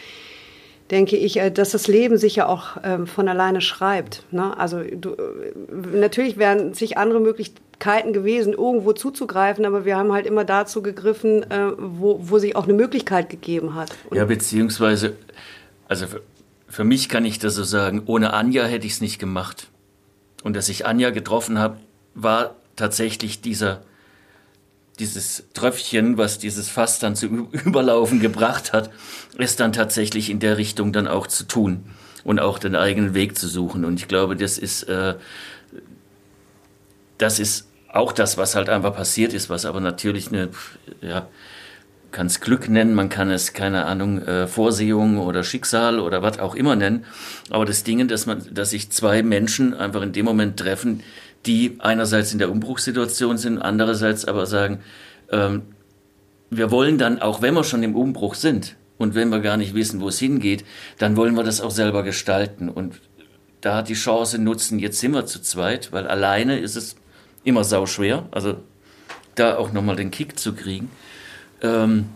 [0.90, 4.24] denke ich, äh, dass das Leben sich ja auch ähm, von alleine schreibt.
[4.32, 4.58] Ne?
[4.58, 5.54] Also du, äh,
[5.98, 7.73] natürlich wären sich andere Möglichkeiten
[8.14, 12.64] gewesen, irgendwo zuzugreifen, aber wir haben halt immer dazu gegriffen, äh, wo, wo sich auch
[12.64, 13.92] eine Möglichkeit gegeben hat.
[14.10, 15.16] Und ja, beziehungsweise,
[15.88, 16.22] also für,
[16.68, 19.68] für mich kann ich das so sagen, ohne Anja hätte ich es nicht gemacht.
[20.44, 21.78] Und dass ich Anja getroffen habe,
[22.16, 23.82] war tatsächlich dieser
[25.00, 27.26] dieses Tröpfchen, was dieses Fass dann zu
[27.66, 28.92] überlaufen gebracht hat,
[29.38, 31.84] ist dann tatsächlich in der Richtung dann auch zu tun
[32.24, 33.86] und auch den eigenen Weg zu suchen.
[33.86, 35.16] Und ich glaube, das ist, äh,
[37.18, 40.50] das ist auch das, was halt einfach passiert ist, was aber natürlich eine,
[41.02, 41.28] ja,
[42.12, 46.40] kann es Glück nennen, man kann es, keine Ahnung, äh, Vorsehung oder Schicksal oder was
[46.40, 47.06] auch immer nennen.
[47.50, 51.04] Aber das Ding, dass man, dass sich zwei Menschen einfach in dem Moment treffen,
[51.46, 54.80] die einerseits in der Umbruchssituation sind, andererseits aber sagen,
[55.32, 55.64] ähm,
[56.50, 59.76] wir wollen dann, auch wenn wir schon im Umbruch sind und wenn wir gar nicht
[59.76, 60.66] wissen, wo es hingeht,
[60.98, 62.70] dann wollen wir das auch selber gestalten.
[62.70, 63.02] Und
[63.62, 66.96] da die Chance nutzen, jetzt sind wir zu zweit, weil alleine ist es
[67.44, 68.28] immer sau schwer.
[68.32, 68.58] Also
[69.36, 70.90] da auch nochmal den Kick zu kriegen.
[71.62, 72.10] Ähm,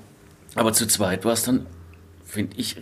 [0.56, 1.66] aber zu zweit war es dann,
[2.26, 2.76] finde ich,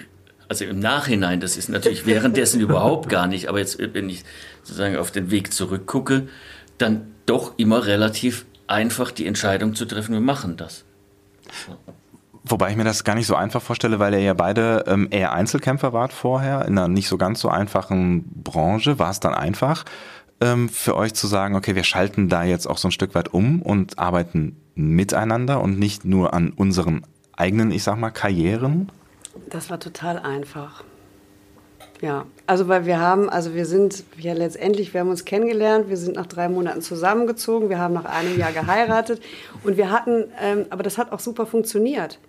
[0.48, 4.24] also im Nachhinein, das ist natürlich währenddessen überhaupt gar nicht, aber jetzt, wenn ich
[4.64, 6.28] sozusagen auf den Weg zurückgucke,
[6.78, 10.84] dann doch immer relativ einfach die Entscheidung zu treffen, wir machen das.
[12.44, 15.34] Wobei ich mir das gar nicht so einfach vorstelle, weil ihr ja beide ähm, eher
[15.34, 19.00] Einzelkämpfer wart vorher, in einer nicht so ganz so einfachen Branche.
[19.00, 19.84] War es dann einfach
[20.42, 23.34] ähm, für euch zu sagen, okay, wir schalten da jetzt auch so ein Stück weit
[23.34, 28.92] um und arbeiten miteinander und nicht nur an unseren eigenen, ich sag mal, Karrieren?
[29.50, 30.84] Das war total einfach.
[32.02, 35.98] Ja, also weil wir haben, also wir sind ja letztendlich, wir haben uns kennengelernt, wir
[35.98, 39.22] sind nach drei Monaten zusammengezogen, wir haben nach einem Jahr geheiratet
[39.64, 42.20] und wir hatten, ähm, aber das hat auch super funktioniert.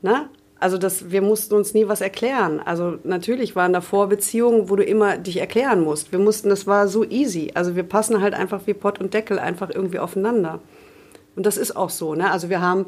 [0.00, 0.28] Ne?
[0.62, 2.60] Also das, wir mussten uns nie was erklären.
[2.64, 6.12] Also natürlich waren da Vorbeziehungen, wo du immer dich erklären musst.
[6.12, 7.50] Wir mussten, das war so easy.
[7.54, 10.60] Also wir passen halt einfach wie Pott und Deckel einfach irgendwie aufeinander.
[11.34, 12.14] Und das ist auch so.
[12.14, 12.30] Ne?
[12.30, 12.86] Also wir haben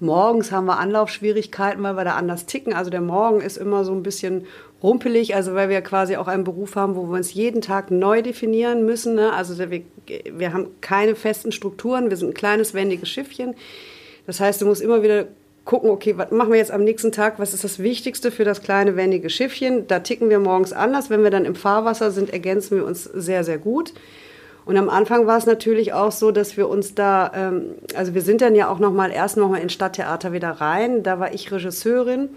[0.00, 2.74] morgens haben wir Anlaufschwierigkeiten, weil wir da anders ticken.
[2.74, 4.44] Also der Morgen ist immer so ein bisschen
[4.82, 8.20] rumpelig, also weil wir quasi auch einen Beruf haben, wo wir uns jeden Tag neu
[8.20, 9.14] definieren müssen.
[9.14, 9.32] Ne?
[9.32, 9.80] Also wir,
[10.30, 13.54] wir haben keine festen Strukturen, wir sind ein kleines, wendiges Schiffchen.
[14.26, 15.28] Das heißt, du musst immer wieder
[15.64, 17.38] gucken, okay, was machen wir jetzt am nächsten Tag?
[17.38, 19.86] Was ist das Wichtigste für das kleine, wendige Schiffchen?
[19.86, 21.10] Da ticken wir morgens anders.
[21.10, 23.94] Wenn wir dann im Fahrwasser sind, ergänzen wir uns sehr, sehr gut.
[24.66, 28.22] Und am Anfang war es natürlich auch so, dass wir uns da, ähm, also wir
[28.22, 31.02] sind dann ja auch noch mal erst noch mal ins Stadttheater wieder rein.
[31.02, 32.30] Da war ich Regisseurin,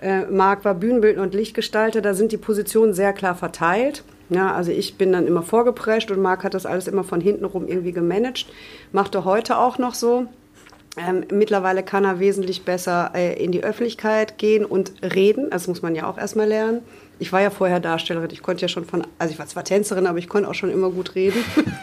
[0.00, 2.00] äh, Marc war Bühnenbildner und Lichtgestalter.
[2.00, 4.04] Da sind die Positionen sehr klar verteilt.
[4.28, 7.44] Ja, also ich bin dann immer vorgeprescht und Marc hat das alles immer von hinten
[7.44, 8.46] rum irgendwie gemanagt.
[8.92, 10.26] Macht er heute auch noch so.
[10.98, 15.50] Ähm, mittlerweile kann er wesentlich besser äh, in die Öffentlichkeit gehen und reden.
[15.50, 16.82] Das muss man ja auch erstmal lernen.
[17.18, 18.30] Ich war ja vorher Darstellerin.
[18.32, 20.70] Ich konnte ja schon von, also ich war zwar Tänzerin, aber ich konnte auch schon
[20.70, 21.44] immer gut reden.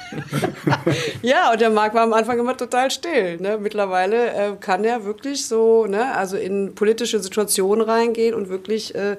[1.22, 3.38] ja, und der Marc war am Anfang immer total still.
[3.38, 3.58] Ne?
[3.60, 9.18] Mittlerweile äh, kann er wirklich so, ne, also in politische Situationen reingehen und wirklich äh,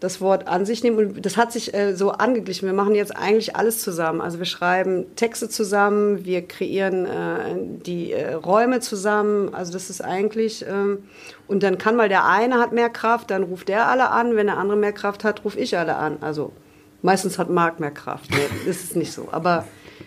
[0.00, 0.98] das Wort an sich nehmen.
[0.98, 2.66] Und das hat sich äh, so angeglichen.
[2.66, 4.20] Wir machen jetzt eigentlich alles zusammen.
[4.20, 9.54] Also wir schreiben Texte zusammen, wir kreieren äh, die äh, Räume zusammen.
[9.54, 10.64] Also das ist eigentlich.
[10.68, 11.04] Ähm,
[11.48, 14.36] und dann kann mal der eine hat mehr Kraft, dann ruft der alle an.
[14.36, 16.18] Wenn der andere mehr Kraft hat, rufe ich alle an.
[16.20, 16.52] Also
[17.02, 18.30] meistens hat Marc mehr Kraft.
[18.30, 19.28] Nee, ist nicht so.
[19.32, 19.64] Aber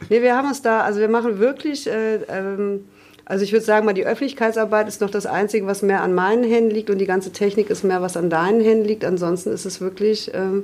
[0.10, 1.88] nee, wir haben uns da, also wir machen wirklich.
[1.88, 2.86] Äh, ähm,
[3.32, 6.44] also ich würde sagen, mal die Öffentlichkeitsarbeit ist noch das Einzige, was mehr an meinen
[6.44, 9.06] Händen liegt und die ganze Technik ist mehr, was an deinen Händen liegt.
[9.06, 10.63] Ansonsten ist es wirklich, ähm,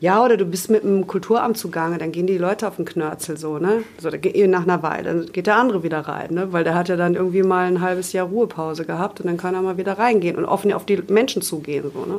[0.00, 3.36] ja, oder du bist mit einem Kulturamt zugange, dann gehen die Leute auf den Knörzel
[3.36, 3.82] so, ne?
[3.98, 6.54] So, nach einer Weile, dann geht der andere wieder rein, ne?
[6.54, 9.54] Weil der hat ja dann irgendwie mal ein halbes Jahr Ruhepause gehabt und dann kann
[9.54, 12.18] er mal wieder reingehen und offen auf die Menschen zugehen, so, ne?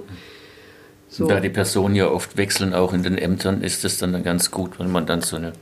[1.10, 1.26] So.
[1.26, 4.78] Da die Personen ja oft wechseln, auch in den Ämtern, ist es dann ganz gut,
[4.78, 5.54] wenn man dann so eine.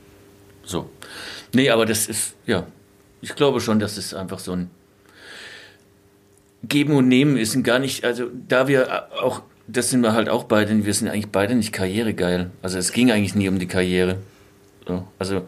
[0.62, 0.90] So.
[1.54, 2.66] Nee, aber das ist, ja,
[3.22, 4.70] ich glaube schon, dass es einfach so ein
[6.64, 10.28] Geben und Nehmen ist und gar nicht, also da wir auch, das sind wir halt
[10.28, 12.50] auch beide, wir sind eigentlich beide nicht karrieregeil.
[12.60, 14.18] Also es ging eigentlich nie um die Karriere.
[14.86, 15.42] So, also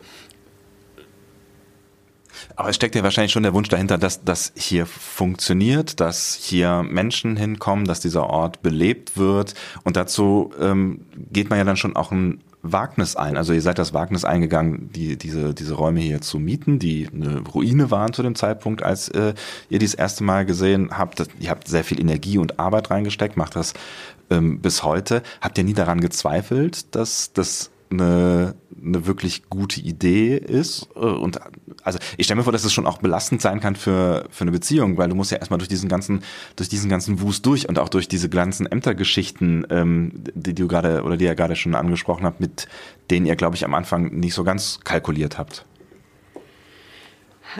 [2.56, 6.82] aber es steckt ja wahrscheinlich schon der Wunsch dahinter, dass das hier funktioniert, dass hier
[6.82, 9.54] Menschen hinkommen, dass dieser Ort belebt wird.
[9.82, 13.36] Und dazu ähm, geht man ja dann schon auch ein Wagnis ein.
[13.36, 17.40] Also ihr seid das Wagnis eingegangen, die, diese, diese Räume hier zu mieten, die eine
[17.40, 19.34] Ruine waren zu dem Zeitpunkt, als äh,
[19.68, 21.22] ihr dies erste Mal gesehen habt.
[21.38, 23.74] Ihr habt sehr viel Energie und Arbeit reingesteckt, macht das
[24.30, 25.22] ähm, bis heute.
[25.42, 30.88] Habt ihr nie daran gezweifelt, dass das eine, eine wirklich gute Idee ist.
[30.94, 31.40] Äh, und
[31.82, 34.52] also ich stelle mir vor, dass es schon auch belastend sein kann für, für eine
[34.52, 36.22] Beziehung, weil du musst ja erstmal durch diesen ganzen,
[36.56, 41.02] durch diesen ganzen Wust durch und auch durch diese ganzen Ämtergeschichten, ähm, die du gerade
[41.02, 42.68] oder die ihr gerade schon angesprochen habt, mit
[43.10, 45.64] denen ihr, glaube ich, am Anfang nicht so ganz kalkuliert habt.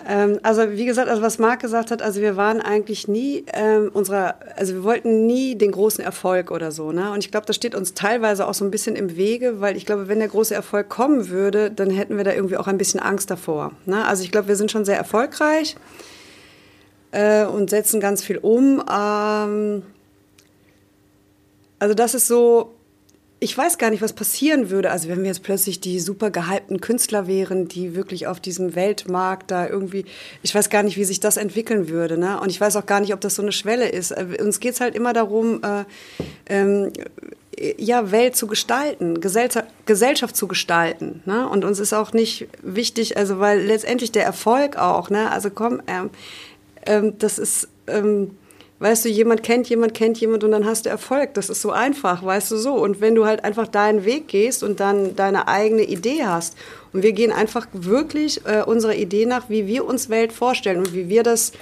[0.09, 3.91] Ähm, also wie gesagt, also was Marc gesagt hat, also wir waren eigentlich nie ähm,
[3.93, 7.11] unserer, also wir wollten nie den großen Erfolg oder so, ne?
[7.13, 9.87] Und ich glaube, das steht uns teilweise auch so ein bisschen im Wege, weil ich
[9.87, 13.01] glaube, wenn der große Erfolg kommen würde, dann hätten wir da irgendwie auch ein bisschen
[13.01, 13.73] Angst davor.
[13.87, 14.05] Ne?
[14.05, 15.77] Also ich glaube, wir sind schon sehr erfolgreich
[17.13, 18.83] äh, und setzen ganz viel um.
[18.91, 19.83] Ähm,
[21.79, 22.74] also das ist so,
[23.45, 24.91] ich weiß gar nicht, was passieren würde.
[24.91, 29.51] Also wenn wir jetzt plötzlich die super gehypten Künstler wären, die wirklich auf diesem Weltmarkt
[29.51, 30.07] da irgendwie,
[30.43, 32.17] ich weiß gar nicht, wie sich das entwickeln würde.
[32.17, 32.41] Ne?
[32.41, 34.13] Und ich weiß auch gar nicht, ob das so eine Schwelle ist.
[34.13, 35.85] Äh, uns geht es halt immer darum, äh,
[36.47, 36.91] ähm,
[37.77, 41.23] ja, Welt zu gestalten, Gesellschaft, Gesellschaft zu gestalten.
[41.27, 41.47] Ne?
[41.47, 45.31] Und uns ist auch nicht wichtig, also weil letztendlich der Erfolg auch, ne?
[45.31, 46.09] also komm, ähm,
[46.87, 47.69] ähm, das ist...
[47.89, 48.31] Ähm,
[48.85, 51.33] Weißt du, jemand kennt jemand, kennt jemand und dann hast du Erfolg.
[51.33, 52.75] Das ist so einfach, weißt du so.
[52.75, 56.55] Und wenn du halt einfach deinen Weg gehst und dann deine eigene Idee hast
[56.93, 60.93] und wir gehen einfach wirklich äh, unserer Idee nach, wie wir uns Welt vorstellen und
[60.93, 61.53] wie wir das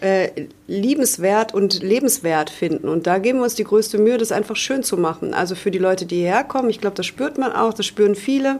[0.00, 0.30] äh,
[0.66, 2.88] liebenswert und lebenswert finden.
[2.88, 5.34] Und da geben wir uns die größte Mühe, das einfach schön zu machen.
[5.34, 8.16] Also für die Leute, die hierher kommen, ich glaube, das spürt man auch, das spüren
[8.16, 8.58] viele.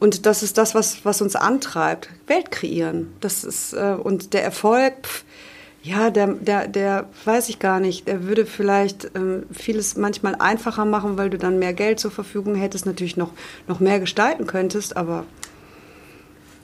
[0.00, 2.08] Und das ist das, was, was uns antreibt.
[2.26, 3.12] Welt kreieren.
[3.20, 5.22] Das ist, äh, und der Erfolg, pff,
[5.82, 8.06] ja, der, der, der weiß ich gar nicht.
[8.06, 12.54] Der würde vielleicht ähm, vieles manchmal einfacher machen, weil du dann mehr Geld zur Verfügung
[12.54, 13.32] hättest, natürlich noch,
[13.66, 15.26] noch mehr gestalten könntest, aber.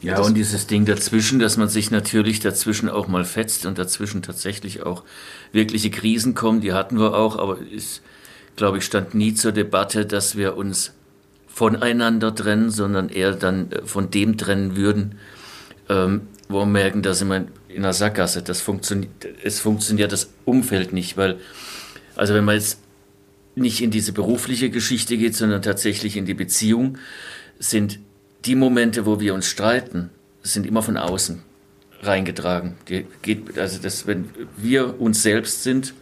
[0.01, 4.23] Ja, und dieses Ding dazwischen, dass man sich natürlich dazwischen auch mal fetzt und dazwischen
[4.23, 5.03] tatsächlich auch
[5.51, 8.03] wirkliche Krisen kommen, die hatten wir auch, aber es,
[8.55, 10.93] glaube ich, stand nie zur Debatte, dass wir uns
[11.49, 15.17] voneinander trennen, sondern eher dann äh, von dem trennen würden,
[15.89, 18.43] ähm, wo wir merken, dass immer in der Sackgasse.
[18.43, 19.11] Das funktioniert,
[19.43, 21.39] es funktioniert das Umfeld nicht, weil,
[22.17, 22.81] also wenn man jetzt
[23.55, 26.99] nicht in diese berufliche Geschichte geht, sondern tatsächlich in die Beziehung,
[27.59, 27.99] sind
[28.45, 30.11] die Momente, wo wir uns streiten,
[30.43, 31.43] sind immer von außen
[32.03, 32.77] reingetragen.
[32.89, 35.95] Die geht, also das, wenn wir uns selbst sind,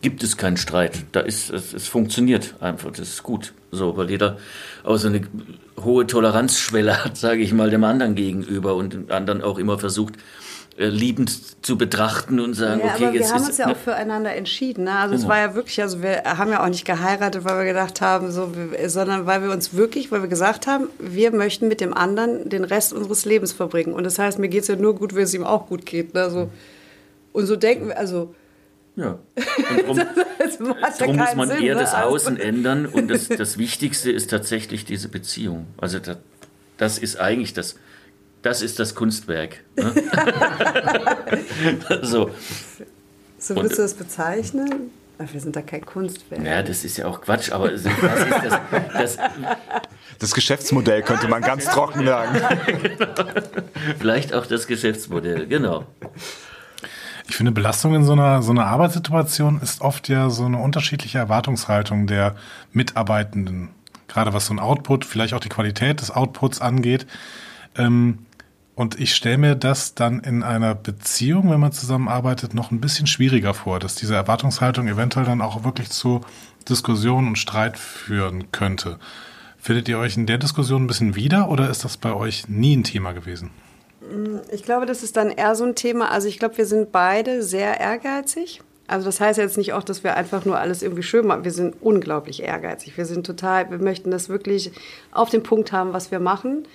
[0.00, 1.04] gibt es keinen Streit.
[1.12, 3.52] Da ist, es, es funktioniert einfach, das ist gut.
[3.72, 4.38] So, weil jeder
[4.84, 5.22] auch so eine
[5.82, 10.14] hohe Toleranzschwelle hat, sage ich mal, dem anderen gegenüber und dem anderen auch immer versucht,
[10.78, 13.72] liebend zu betrachten und sagen, ja, okay, aber jetzt wir haben uns ja ne?
[13.72, 14.84] auch füreinander entschieden.
[14.84, 14.92] Ne?
[14.98, 15.32] Also es Genau.
[15.32, 18.52] war ja wirklich, also wir haben ja auch nicht geheiratet, weil wir gedacht haben, so,
[18.86, 22.64] sondern weil wir uns wirklich, weil wir gesagt haben, wir möchten mit dem anderen den
[22.64, 23.94] Rest unseres Lebens verbringen.
[23.94, 26.12] Und das heißt, mir geht es ja nur gut, wenn es ihm auch gut geht.
[26.12, 26.28] Ne?
[26.30, 26.50] So,
[27.32, 28.34] und so denken wir, also
[28.96, 29.18] Ja.
[29.88, 29.98] Und
[30.58, 31.80] drum, drum muss man Sinn, eher ne?
[31.80, 35.66] das Also- Außen ändern und das, das Wichtigste ist tatsächlich diese Beziehung.
[35.78, 36.16] Also das,
[36.78, 37.76] das ist eigentlich das,
[38.46, 39.64] das ist das Kunstwerk.
[39.74, 39.92] Ne?
[42.02, 42.30] so.
[43.38, 44.90] So Und- würdest du das bezeichnen?
[45.18, 46.44] Ach, wir sind da kein Kunstwerk.
[46.44, 49.18] Ja, das ist ja auch Quatsch, aber das ist das, das,
[50.18, 52.38] Das Geschäftsmodell könnte man ganz trocken sagen.
[53.98, 55.86] vielleicht auch das Geschäftsmodell, genau.
[57.28, 61.18] Ich finde, Belastung in so einer, so einer Arbeitssituation ist oft ja so eine unterschiedliche
[61.18, 62.36] Erwartungshaltung der
[62.72, 63.70] Mitarbeitenden.
[64.08, 67.06] Gerade was so ein Output, vielleicht auch die Qualität des Outputs angeht.
[67.78, 68.18] Ähm,
[68.76, 73.06] und ich stelle mir das dann in einer Beziehung, wenn man zusammenarbeitet, noch ein bisschen
[73.06, 76.20] schwieriger vor, dass diese Erwartungshaltung eventuell dann auch wirklich zu
[76.68, 78.98] Diskussionen und Streit führen könnte.
[79.56, 82.76] Findet ihr euch in der Diskussion ein bisschen wieder oder ist das bei euch nie
[82.76, 83.50] ein Thema gewesen?
[84.52, 86.10] Ich glaube, das ist dann eher so ein Thema.
[86.10, 88.60] Also ich glaube, wir sind beide sehr ehrgeizig.
[88.86, 91.44] Also das heißt jetzt nicht auch, dass wir einfach nur alles irgendwie schön machen.
[91.44, 92.98] Wir sind unglaublich ehrgeizig.
[92.98, 94.70] Wir sind total, wir möchten das wirklich
[95.12, 96.68] auf den Punkt haben, was wir machen.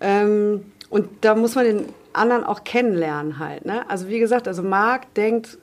[0.00, 3.64] Ähm, und da muss man den anderen auch kennenlernen halt.
[3.64, 3.88] Ne?
[3.88, 5.58] Also wie gesagt, also Marc denkt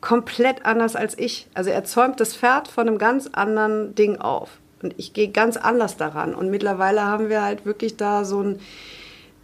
[0.00, 1.48] komplett anders als ich.
[1.54, 4.58] Also er zäumt das Pferd von einem ganz anderen Ding auf.
[4.82, 6.34] Und ich gehe ganz anders daran.
[6.34, 8.60] Und mittlerweile haben wir halt wirklich da so ein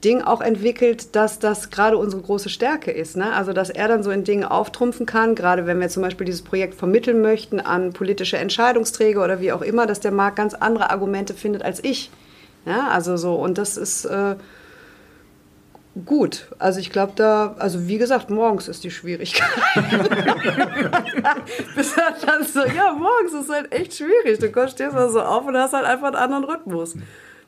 [0.04, 3.16] Ding auch entwickelt, dass das gerade unsere große Stärke ist.
[3.16, 3.32] Ne?
[3.32, 6.42] Also, dass er dann so in Dingen auftrumpfen kann, gerade wenn wir zum Beispiel dieses
[6.42, 10.90] Projekt vermitteln möchten an politische Entscheidungsträger oder wie auch immer, dass der Markt ganz andere
[10.90, 12.10] Argumente findet als ich.
[12.66, 14.36] Ja, also so, und das ist äh,
[16.04, 16.48] gut.
[16.58, 19.48] Also ich glaube da, also wie gesagt, morgens ist die Schwierigkeit.
[21.76, 24.38] Bis dann so, ja, morgens ist halt echt schwierig.
[24.38, 26.94] Du stehst mal so auf und hast halt einfach einen anderen Rhythmus.
[26.94, 27.04] Und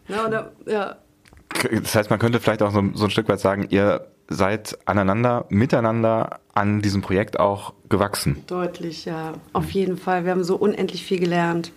[0.09, 0.97] da, ja.
[1.71, 5.47] Das heißt, man könnte vielleicht auch so, so ein Stück weit sagen, ihr seid aneinander,
[5.49, 8.43] miteinander an diesem Projekt auch gewachsen.
[8.47, 9.35] Deutlich, ja.
[9.53, 10.25] Auf jeden Fall.
[10.25, 11.73] Wir haben so unendlich viel gelernt.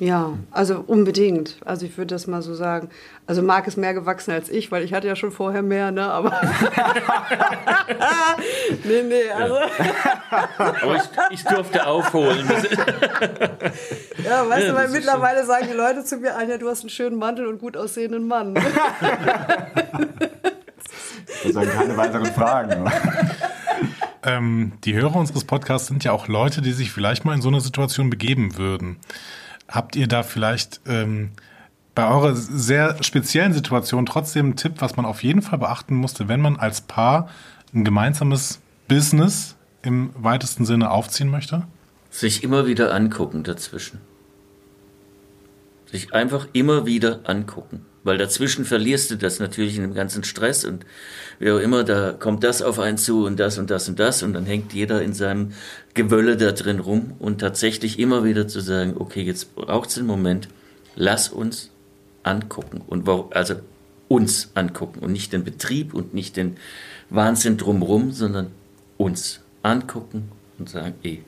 [0.00, 1.56] Ja, also unbedingt.
[1.64, 2.88] Also ich würde das mal so sagen.
[3.26, 6.10] Also Marc ist mehr gewachsen als ich, weil ich hatte ja schon vorher mehr, ne?
[6.10, 6.32] Aber
[8.84, 9.54] nee, nee, also
[10.58, 12.48] Aber ich, ich durfte aufholen.
[14.24, 16.90] Ja, weißt Ja, du, weil mittlerweile sagen die Leute zu mir, Anja, du hast einen
[16.90, 18.54] schönen Mantel und gut aussehenden Mann.
[18.54, 18.64] Das
[21.52, 22.90] sind keine weiteren Fragen.
[24.24, 27.48] Ähm, die Hörer unseres Podcasts sind ja auch Leute, die sich vielleicht mal in so
[27.48, 28.98] eine Situation begeben würden.
[29.72, 31.32] Habt ihr da vielleicht ähm,
[31.96, 36.28] bei eurer sehr speziellen Situation trotzdem einen Tipp, was man auf jeden Fall beachten musste,
[36.28, 37.28] wenn man als Paar
[37.74, 41.66] ein gemeinsames Business im weitesten Sinne aufziehen möchte?
[42.12, 44.00] sich immer wieder angucken dazwischen.
[45.90, 47.84] Sich einfach immer wieder angucken.
[48.04, 50.84] Weil dazwischen verlierst du das natürlich in dem ganzen Stress und
[51.38, 54.22] wie auch immer, da kommt das auf einen zu und das und das und das
[54.22, 55.52] und dann hängt jeder in seinem
[55.94, 60.06] Gewölle da drin rum und tatsächlich immer wieder zu sagen, okay, jetzt braucht es einen
[60.06, 60.48] Moment,
[60.96, 61.70] lass uns
[62.22, 63.54] angucken und also
[64.08, 66.56] uns angucken und nicht den Betrieb und nicht den
[67.08, 68.48] Wahnsinn drumherum, sondern
[68.98, 71.18] uns angucken und sagen, eh,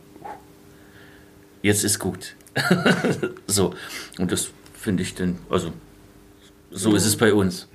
[1.62, 2.34] jetzt ist gut.
[3.46, 3.74] so,
[4.18, 5.72] und das finde ich dann, also
[6.74, 7.68] so ist es bei uns.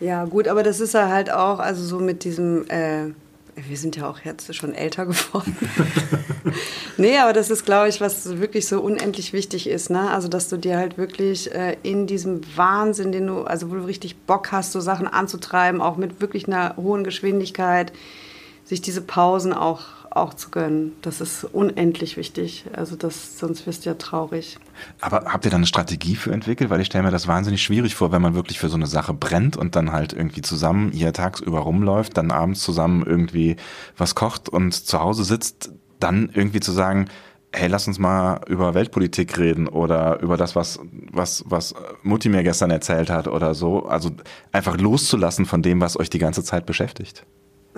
[0.00, 3.12] Ja, gut, aber das ist ja halt auch, also so mit diesem, äh,
[3.54, 5.56] wir sind ja auch jetzt schon älter geworden.
[6.96, 10.10] nee, aber das ist, glaube ich, was wirklich so unendlich wichtig ist, ne?
[10.10, 13.84] Also, dass du dir halt wirklich äh, in diesem Wahnsinn, den du, also wo du
[13.84, 17.92] richtig Bock hast, so Sachen anzutreiben, auch mit wirklich einer hohen Geschwindigkeit,
[18.64, 20.92] sich diese Pausen auch auch zu gönnen.
[21.02, 22.64] Das ist unendlich wichtig.
[22.72, 24.58] Also das, sonst wirst du ja traurig.
[25.00, 26.68] Aber habt ihr da eine Strategie für entwickelt?
[26.70, 29.14] Weil ich stelle mir das wahnsinnig schwierig vor, wenn man wirklich für so eine Sache
[29.14, 33.56] brennt und dann halt irgendwie zusammen hier tagsüber rumläuft, dann abends zusammen irgendwie
[33.96, 37.08] was kocht und zu Hause sitzt, dann irgendwie zu sagen,
[37.52, 42.42] hey, lass uns mal über Weltpolitik reden oder über das, was, was, was Mutti mir
[42.42, 43.86] gestern erzählt hat oder so.
[43.86, 44.10] Also
[44.52, 47.26] einfach loszulassen von dem, was euch die ganze Zeit beschäftigt.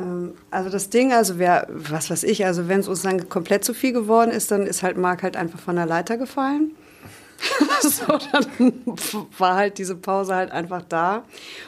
[0.02, 3.64] Ähm, also das Ding, also wer, was weiß ich, also wenn es uns dann komplett
[3.64, 6.72] zu viel geworden ist, dann ist halt Marc halt einfach von der Leiter gefallen.
[7.82, 8.72] so, dann
[9.38, 11.24] war halt diese Pause halt einfach da.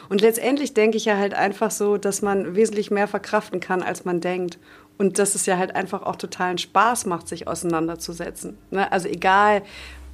[0.09, 4.05] Und letztendlich denke ich ja halt einfach so, dass man wesentlich mehr verkraften kann, als
[4.05, 4.57] man denkt.
[4.97, 8.57] Und dass es ja halt einfach auch totalen Spaß macht, sich auseinanderzusetzen.
[8.71, 8.89] Ne?
[8.89, 9.63] Also egal,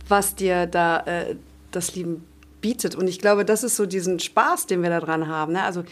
[0.07, 1.35] was dir da äh,
[1.69, 2.25] das Leben
[2.61, 2.95] bietet.
[2.95, 5.53] Und ich glaube, das ist so diesen Spaß, den wir da dran haben.
[5.53, 5.63] Ne?
[5.63, 5.83] Also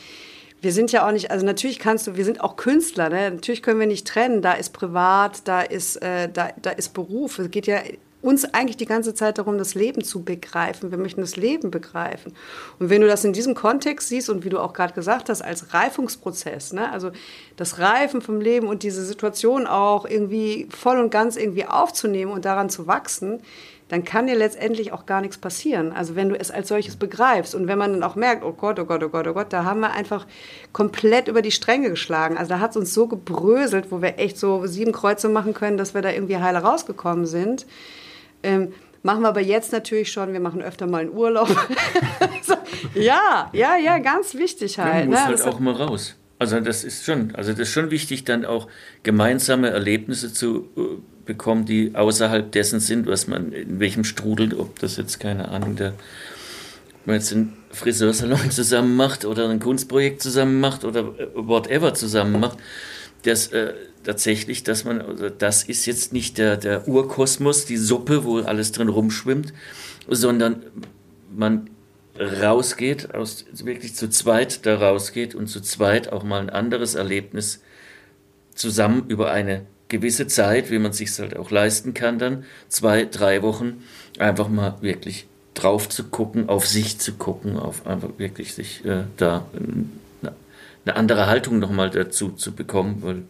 [0.61, 3.31] wir sind ja auch nicht, also natürlich kannst du, wir sind auch Künstler, ne?
[3.31, 7.39] natürlich können wir nicht trennen, da ist privat, da ist, äh, da, da ist Beruf.
[7.39, 7.79] Es geht ja
[8.21, 10.91] uns eigentlich die ganze Zeit darum, das Leben zu begreifen.
[10.91, 12.33] Wir möchten das Leben begreifen.
[12.77, 15.41] Und wenn du das in diesem Kontext siehst und wie du auch gerade gesagt hast,
[15.41, 16.91] als Reifungsprozess, ne?
[16.91, 17.11] also
[17.55, 22.43] das Reifen vom Leben und diese Situation auch irgendwie voll und ganz irgendwie aufzunehmen und
[22.43, 23.39] daran zu wachsen,
[23.89, 25.91] dann kann dir letztendlich auch gar nichts passieren.
[25.91, 28.79] Also wenn du es als solches begreifst und wenn man dann auch merkt, oh Gott,
[28.79, 30.27] oh Gott, oh Gott, oh Gott, da haben wir einfach
[30.71, 32.37] komplett über die Stränge geschlagen.
[32.37, 35.77] Also da hat es uns so gebröselt, wo wir echt so sieben Kreuze machen können,
[35.77, 37.65] dass wir da irgendwie heile rausgekommen sind.
[38.43, 41.49] Ähm, machen wir aber jetzt natürlich schon, wir machen öfter mal einen Urlaub.
[42.93, 45.09] ja, ja, ja, ganz wichtig halt.
[45.09, 45.25] Man muss ne?
[45.25, 46.15] halt auch mal raus.
[46.37, 48.67] Also das ist schon, also das ist schon wichtig, dann auch
[49.03, 50.81] gemeinsame Erlebnisse zu äh,
[51.29, 55.75] bekommen, die außerhalb dessen sind, was man in welchem Strudel, ob das jetzt keine Ahnung,
[55.75, 55.93] der
[57.05, 62.39] man jetzt einen Friseursalon zusammen macht oder ein Kunstprojekt zusammen macht oder äh, whatever zusammen
[62.39, 62.57] macht,
[63.23, 68.23] das äh, tatsächlich, dass man, also das ist jetzt nicht der, der Urkosmos, die Suppe,
[68.23, 69.53] wo alles drin rumschwimmt,
[70.07, 70.63] sondern
[71.31, 71.69] man
[72.19, 77.61] rausgeht, aus, wirklich zu zweit da rausgeht und zu zweit auch mal ein anderes Erlebnis
[78.55, 83.41] zusammen über eine gewisse Zeit, wie man sich halt auch leisten kann, dann zwei, drei
[83.41, 83.83] Wochen
[84.17, 89.03] einfach mal wirklich drauf zu gucken, auf sich zu gucken, auf einfach wirklich sich äh,
[89.17, 90.33] da eine,
[90.85, 93.23] eine andere Haltung nochmal dazu zu bekommen, weil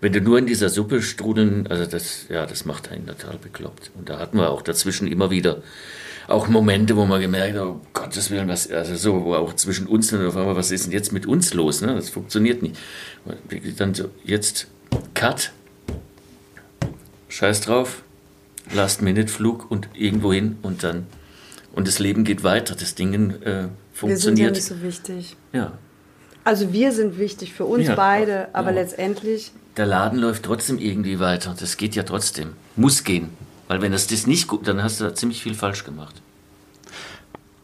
[0.00, 3.90] wenn du nur in dieser Suppe strudeln, also das, ja, das macht einen total bekloppt.
[3.96, 5.62] Und da hatten wir auch dazwischen immer wieder
[6.28, 9.86] auch Momente, wo man gemerkt hat, oh Gottes Willen, was, also so, wo auch zwischen
[9.86, 11.80] uns dann auf einmal, was ist denn jetzt mit uns los?
[11.80, 11.94] Ne?
[11.94, 12.76] Das funktioniert nicht.
[13.78, 14.66] Dann so, jetzt
[15.14, 15.52] Cut,
[17.34, 18.02] Scheiß drauf,
[18.72, 21.08] Last-Minute-Flug und irgendwo hin und dann,
[21.74, 24.04] und das Leben geht weiter, das Ding äh, funktioniert.
[24.04, 25.36] Wir sind ja nicht so wichtig.
[25.52, 25.72] Ja.
[26.44, 28.82] Also wir sind wichtig für uns ja, beide, aber ja.
[28.82, 29.50] letztendlich.
[29.76, 31.56] Der Laden läuft trotzdem irgendwie weiter.
[31.58, 32.52] Das geht ja trotzdem.
[32.76, 33.30] Muss gehen.
[33.66, 36.14] Weil wenn das das nicht gut, dann hast du da ziemlich viel falsch gemacht.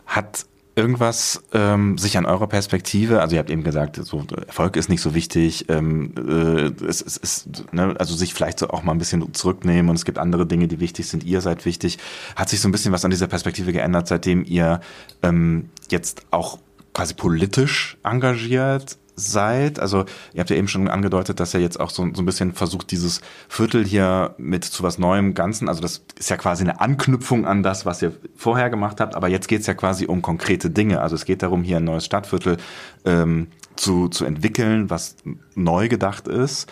[0.05, 0.47] Hat
[0.77, 5.03] irgendwas ähm, sich an eurer Perspektive, also ihr habt eben gesagt, so Erfolg ist nicht
[5.03, 8.99] so wichtig, ähm, äh, es, es ist, ne, also sich vielleicht so auch mal ein
[8.99, 11.99] bisschen zurücknehmen und es gibt andere Dinge, die wichtig sind, ihr seid wichtig.
[12.37, 14.81] Hat sich so ein bisschen was an dieser Perspektive geändert, seitdem ihr
[15.23, 16.59] ähm, jetzt auch
[16.95, 19.79] quasi politisch engagiert seid.
[19.79, 22.53] Also ihr habt ja eben schon angedeutet, dass er jetzt auch so, so ein bisschen
[22.53, 26.81] versucht, dieses Viertel hier mit zu was Neuem Ganzen, also das ist ja quasi eine
[26.81, 30.23] Anknüpfung an das, was ihr vorher gemacht habt, aber jetzt geht es ja quasi um
[30.23, 31.01] konkrete Dinge.
[31.01, 32.57] Also es geht darum, hier ein neues Stadtviertel
[33.05, 35.16] ähm, zu, zu entwickeln, was
[35.55, 36.71] neu gedacht ist.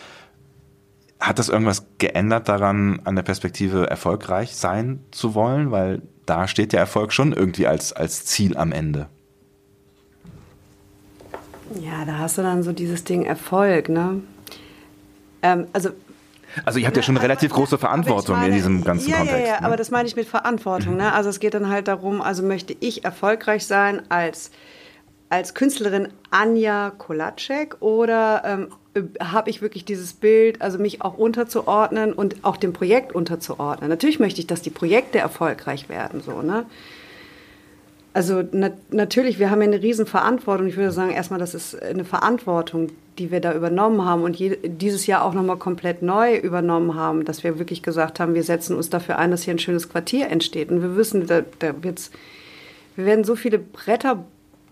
[1.21, 5.71] Hat das irgendwas geändert daran, an der Perspektive erfolgreich sein zu wollen?
[5.73, 9.09] Weil da steht der Erfolg schon irgendwie als, als Ziel am Ende.
[11.75, 14.23] Ja, da hast du dann so dieses Ding Erfolg, ne?
[15.43, 15.91] Ähm, also
[16.65, 19.41] Also ihr habt ja schon eine relativ große Verantwortung meine, in diesem ganzen ja, Kontext.
[19.41, 19.67] Ja, ja, ne?
[19.67, 20.97] aber das meine ich mit Verantwortung.
[20.97, 21.13] Ne?
[21.13, 24.51] Also es geht dann halt darum, also möchte ich erfolgreich sein als,
[25.29, 28.69] als Künstlerin Anja Kolacek oder ähm,
[29.21, 33.89] habe ich wirklich dieses Bild, also mich auch unterzuordnen und auch dem Projekt unterzuordnen.
[33.89, 36.67] Natürlich möchte ich, dass die Projekte erfolgreich werden, so, ne?
[38.19, 40.67] Also na, natürlich, wir haben ja eine riesen Verantwortung.
[40.67, 45.07] Ich würde sagen, erstmal, das ist eine Verantwortung, die wir da übernommen haben und dieses
[45.07, 48.91] Jahr auch nochmal komplett neu übernommen haben, dass wir wirklich gesagt haben, wir setzen uns
[48.91, 50.73] dafür ein, dass hier ein schönes Quartier entsteht.
[50.73, 52.11] Und wir wissen, da, da wird's,
[52.97, 54.25] wir werden so viele Bretter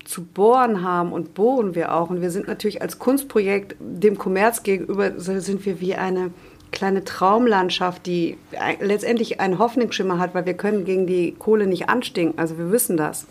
[0.03, 2.09] zu bohren haben und bohren wir auch.
[2.09, 6.31] Und wir sind natürlich als Kunstprojekt dem Kommerz gegenüber, sind wir wie eine
[6.73, 8.37] kleine Traumlandschaft, die
[8.81, 12.37] letztendlich einen Hoffnungsschimmer hat, weil wir können gegen die Kohle nicht anstinken.
[12.37, 13.25] Also wir wissen das.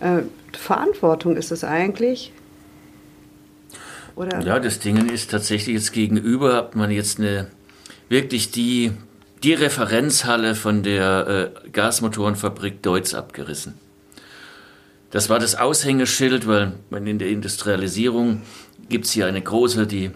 [0.00, 0.22] Äh,
[0.52, 2.32] Verantwortung ist es eigentlich.
[4.16, 4.40] Oder?
[4.40, 7.48] Ja, das Ding ist tatsächlich jetzt gegenüber hat man jetzt eine
[8.08, 8.92] wirklich die,
[9.42, 13.74] die Referenzhalle von der äh, Gasmotorenfabrik Deutz abgerissen.
[15.10, 18.42] Das war das Aushängeschild, weil in der Industrialisierung
[18.88, 20.10] gibt es hier eine große, die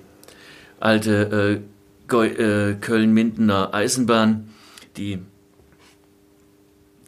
[0.80, 1.62] alte
[2.10, 4.50] äh, äh, Köln-Mindener Eisenbahn,
[4.96, 5.20] die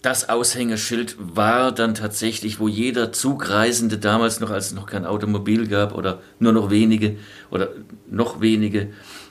[0.04, 5.66] das Aushängeschild war dann tatsächlich, wo jeder Zugreisende damals noch, als es noch kein Automobil
[5.66, 7.16] gab oder nur noch wenige
[7.50, 7.70] oder
[8.10, 8.88] noch wenige,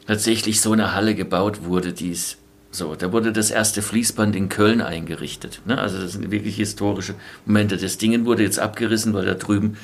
[0.08, 2.38] tatsächlich so eine Halle gebaut wurde, die es
[2.72, 5.62] so, da wurde das erste Fließband in Köln eingerichtet.
[5.66, 5.78] Ne?
[5.78, 7.14] Also das sind wirklich historische
[7.46, 7.78] Momente.
[7.78, 9.78] Das Ding wurde jetzt abgerissen, weil da drüben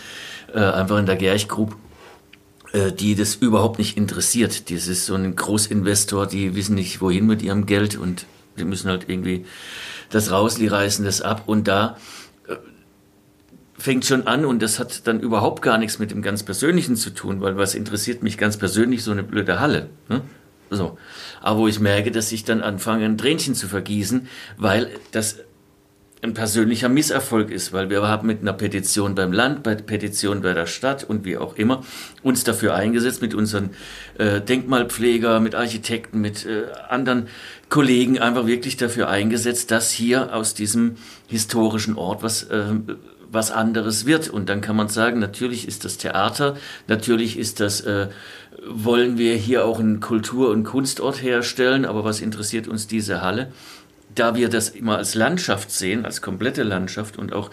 [0.55, 1.75] äh, einfach in der Gerchgrub
[2.73, 4.71] äh, die das überhaupt nicht interessiert.
[4.71, 8.25] Das ist so ein Großinvestor, die wissen nicht, wohin mit ihrem Geld und
[8.57, 9.45] die müssen halt irgendwie
[10.09, 11.97] das raus, die reißen das ab und da
[12.47, 12.55] äh,
[13.77, 17.11] fängt schon an und das hat dann überhaupt gar nichts mit dem ganz Persönlichen zu
[17.11, 19.89] tun, weil was interessiert mich ganz persönlich so eine blöde Halle.
[20.07, 20.21] Ne?
[20.69, 20.97] So.
[21.41, 25.39] Aber wo ich merke, dass ich dann anfange, ein Tränchen zu vergießen, weil das
[26.21, 30.53] ein persönlicher Misserfolg ist, weil wir haben mit einer Petition beim Land, bei Petition bei
[30.53, 31.83] der Stadt und wie auch immer
[32.23, 33.69] uns dafür eingesetzt, mit unseren
[34.17, 37.27] äh, Denkmalpfleger, mit Architekten, mit äh, anderen
[37.69, 40.97] Kollegen einfach wirklich dafür eingesetzt, dass hier aus diesem
[41.27, 42.65] historischen Ort was äh,
[43.31, 44.29] was anderes wird.
[44.29, 46.57] Und dann kann man sagen, natürlich ist das Theater,
[46.87, 48.07] natürlich ist das, äh,
[48.67, 53.51] wollen wir hier auch einen Kultur- und Kunstort herstellen, aber was interessiert uns diese Halle?
[54.15, 57.51] Da wir das immer als Landschaft sehen, als komplette Landschaft und auch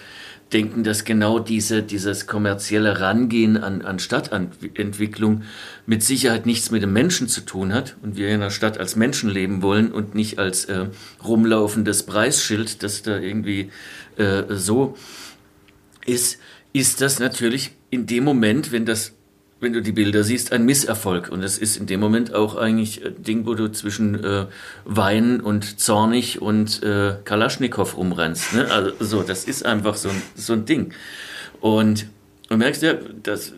[0.52, 5.42] denken, dass genau diese, dieses kommerzielle Rangehen an, an Stadtentwicklung
[5.86, 8.94] mit Sicherheit nichts mit dem Menschen zu tun hat und wir in der Stadt als
[8.94, 10.86] Menschen leben wollen und nicht als äh,
[11.24, 13.70] rumlaufendes Preisschild, das da irgendwie
[14.16, 14.96] äh, so
[16.06, 16.38] ist,
[16.72, 19.15] ist das natürlich in dem Moment, wenn das
[19.60, 21.30] wenn du die Bilder siehst, ein Misserfolg.
[21.30, 24.46] Und es ist in dem Moment auch eigentlich ein Ding, wo du zwischen äh,
[24.84, 28.54] Wein und Zornig und äh, Kalaschnikow rumrennst.
[28.54, 28.70] Ne?
[28.70, 30.92] Also so, das ist einfach so ein, so ein Ding.
[31.60, 32.06] Und
[32.48, 33.54] du merkst ja, dass,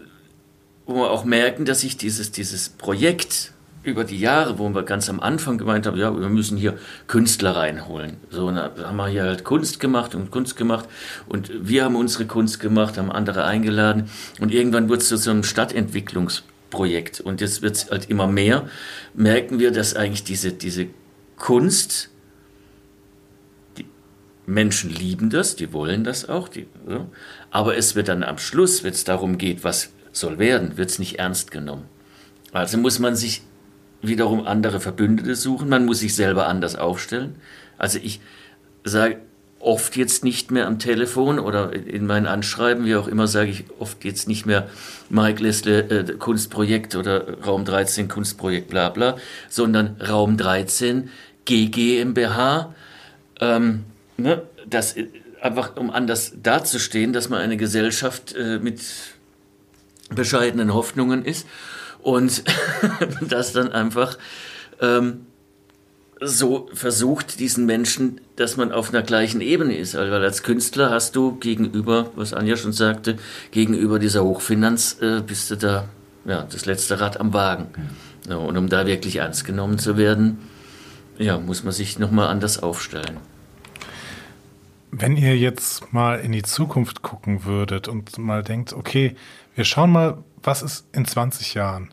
[0.87, 5.09] wo wir auch merken, dass sich dieses, dieses Projekt über die Jahre, wo wir ganz
[5.09, 8.17] am Anfang gemeint haben, ja, wir müssen hier Künstler reinholen.
[8.31, 10.89] So, da haben wir hier halt Kunst gemacht und Kunst gemacht.
[11.27, 14.11] Und wir haben unsere Kunst gemacht, haben andere eingeladen.
[14.41, 17.21] Und irgendwann wurde es zu so einem Stadtentwicklungsprojekt.
[17.21, 18.69] Und jetzt wird es halt immer mehr,
[19.15, 20.87] merken wir, dass eigentlich diese, diese
[21.37, 22.11] Kunst,
[23.79, 23.87] die
[24.47, 27.07] Menschen lieben das, die wollen das auch, die, ja,
[27.51, 30.99] aber es wird dann am Schluss, wenn es darum geht, was soll werden, wird es
[30.99, 31.85] nicht ernst genommen.
[32.53, 33.43] Also muss man sich
[34.03, 35.69] wiederum andere Verbündete suchen.
[35.69, 37.37] Man muss sich selber anders aufstellen.
[37.79, 38.21] Also ich
[38.85, 39.19] sage
[39.61, 43.65] oft jetzt nicht mehr am Telefon oder in meinen Anschreiben, wie auch immer, sage ich
[43.79, 44.69] oft jetzt nicht mehr
[45.11, 49.17] Mike Leslie äh, Kunstprojekt oder Raum 13 Kunstprojekt bla bla,
[49.49, 51.11] sondern Raum 13
[51.45, 52.75] GGMBH.
[53.41, 53.85] Ähm,
[54.17, 55.09] ne, das äh,
[55.41, 58.81] einfach um anders dazustehen, dass man eine Gesellschaft äh, mit
[60.11, 61.47] bescheidenen Hoffnungen ist
[62.03, 62.45] und
[63.29, 64.19] das dann einfach
[64.81, 65.27] ähm,
[66.21, 69.95] so versucht, diesen Menschen, dass man auf einer gleichen Ebene ist.
[69.95, 73.17] Also, weil als Künstler hast du gegenüber, was Anja schon sagte,
[73.51, 75.89] gegenüber dieser Hochfinanz äh, bist du da
[76.25, 77.69] ja, das letzte Rad am Wagen.
[78.29, 80.39] Ja, und um da wirklich ernst genommen zu werden,
[81.19, 83.17] ja, muss man sich nochmal anders aufstellen.
[84.91, 89.17] Wenn ihr jetzt mal in die Zukunft gucken würdet und mal denkt, okay,
[89.55, 91.91] wir schauen mal, was ist in 20 Jahren?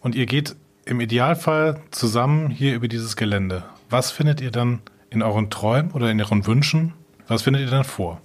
[0.00, 3.64] Und ihr geht im Idealfall zusammen hier über dieses Gelände.
[3.90, 4.80] Was findet ihr dann
[5.10, 6.92] in euren Träumen oder in euren Wünschen?
[7.28, 8.20] Was findet ihr dann vor?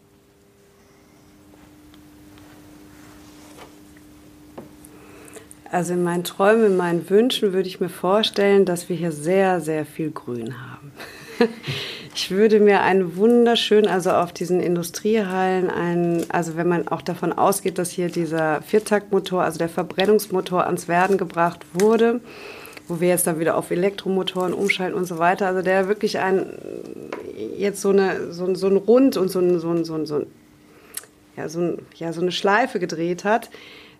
[5.71, 9.61] Also in meinen Träumen, in meinen Wünschen würde ich mir vorstellen, dass wir hier sehr,
[9.61, 10.91] sehr viel Grün haben.
[12.21, 17.31] Ich würde mir einen wunderschön, also auf diesen Industriehallen, einen, also wenn man auch davon
[17.31, 22.19] ausgeht, dass hier dieser Viertaktmotor, also der Verbrennungsmotor ans Werden gebracht wurde,
[22.89, 26.47] wo wir jetzt dann wieder auf Elektromotoren umschalten und so weiter, also der wirklich ein,
[27.55, 30.15] jetzt so, eine, so, so ein Rund und so ein, so ein, so ein, so
[30.17, 30.25] ein
[31.37, 33.49] ja, so, ein, ja, so eine Schleife gedreht hat,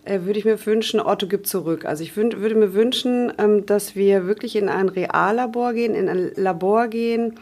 [0.03, 1.86] äh, würde ich mir wünschen, Otto gibt zurück.
[1.86, 6.09] Also ich würd, würde mir wünschen, ähm, dass wir wirklich in ein Reallabor gehen, in
[6.09, 7.39] ein Labor gehen,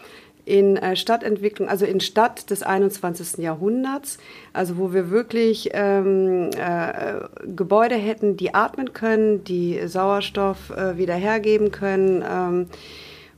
[0.47, 3.43] in äh, Stadtentwicklung, also in Stadt des 21.
[3.43, 4.17] Jahrhunderts,
[4.53, 11.15] also wo wir wirklich ähm, äh, Gebäude hätten, die atmen können, die Sauerstoff äh, wieder
[11.15, 12.67] hergeben können, ähm,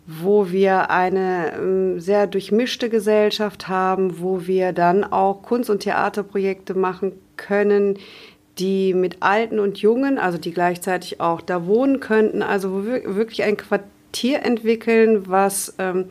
[0.05, 6.75] wo wir eine ähm, sehr durchmischte Gesellschaft haben, wo wir dann auch Kunst- und Theaterprojekte
[6.75, 7.97] machen können,
[8.59, 13.15] die mit Alten und Jungen, also die gleichzeitig auch da wohnen könnten, also wo wir
[13.15, 16.05] wirklich ein Quartier entwickeln, was ähm,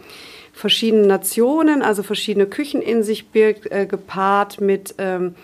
[0.59, 5.37] verschiedene Nationen, also verschiedene Küchen in sich birgt, äh, gepaart mit ähm,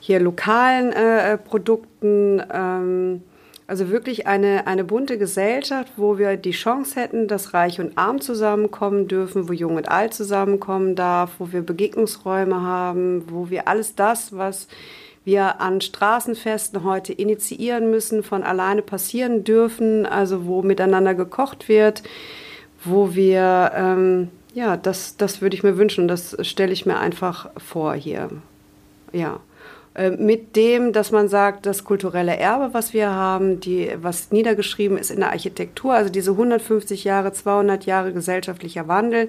[0.00, 2.42] hier lokalen äh, Produkten.
[2.50, 3.22] Ähm,
[3.66, 8.20] also wirklich eine, eine bunte Gesellschaft, wo wir die Chance hätten, dass Reich und Arm
[8.20, 13.94] zusammenkommen dürfen, wo Jung und Alt zusammenkommen darf, wo wir Begegnungsräume haben, wo wir alles
[13.94, 14.68] das, was
[15.24, 22.02] wir an Straßenfesten heute initiieren müssen, von alleine passieren dürfen, also wo miteinander gekocht wird,
[22.84, 27.50] wo wir, ähm, ja, das, das würde ich mir wünschen, das stelle ich mir einfach
[27.56, 28.30] vor hier.
[29.12, 29.40] Ja.
[29.94, 34.96] Äh, mit dem, dass man sagt, das kulturelle Erbe, was wir haben, die, was niedergeschrieben
[34.96, 39.28] ist in der Architektur, also diese 150 Jahre, 200 Jahre gesellschaftlicher Wandel,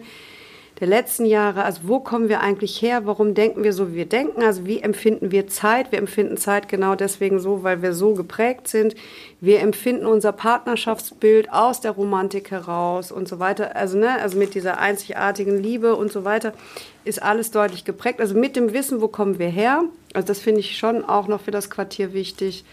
[0.84, 1.64] der letzten Jahre.
[1.64, 3.06] Also wo kommen wir eigentlich her?
[3.06, 4.44] Warum denken wir so, wie wir denken?
[4.44, 5.94] Also wie empfinden wir Zeit?
[5.94, 8.94] Wir empfinden Zeit genau deswegen so, weil wir so geprägt sind.
[9.40, 13.78] Wir empfinden unser Partnerschaftsbild aus der Romantik heraus und so weiter.
[13.78, 16.52] Also, ne, also mit dieser einzigartigen Liebe und so weiter
[17.06, 18.20] ist alles deutlich geprägt.
[18.20, 19.86] Also mit dem Wissen, wo kommen wir her?
[20.14, 22.66] Also das finde ich schon auch noch für das Quartier wichtig.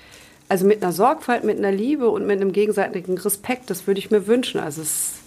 [0.48, 4.10] Also mit einer Sorgfalt, mit einer Liebe und mit einem gegenseitigen Respekt, das würde ich
[4.10, 4.58] mir wünschen.
[4.58, 5.20] Also es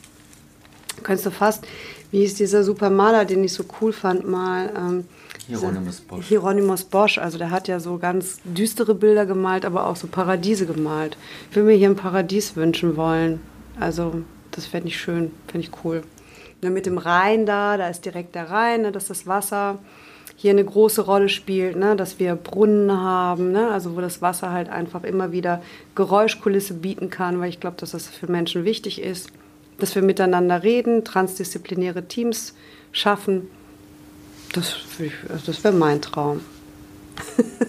[1.02, 1.66] könntest du fast
[2.14, 4.72] wie hieß dieser Supermaler, den ich so cool fand mal?
[4.78, 5.06] Ähm,
[5.48, 6.26] Hieronymus Bosch.
[6.28, 10.68] Hieronymus Bosch, also der hat ja so ganz düstere Bilder gemalt, aber auch so Paradiese
[10.68, 11.18] gemalt.
[11.50, 13.42] Ich würde mir hier ein Paradies wünschen wollen.
[13.80, 16.04] Also das fände ich schön, fände ich cool.
[16.62, 19.80] Ja, mit dem Rhein da, da ist direkt der Rhein, ne, dass das Wasser
[20.36, 24.52] hier eine große Rolle spielt, ne, dass wir Brunnen haben, ne, also wo das Wasser
[24.52, 25.64] halt einfach immer wieder
[25.96, 29.32] Geräuschkulisse bieten kann, weil ich glaube, dass das für Menschen wichtig ist
[29.78, 32.54] dass wir miteinander reden, transdisziplinäre Teams
[32.92, 33.50] schaffen.
[34.54, 34.76] Das,
[35.30, 36.42] also das wäre mein Traum.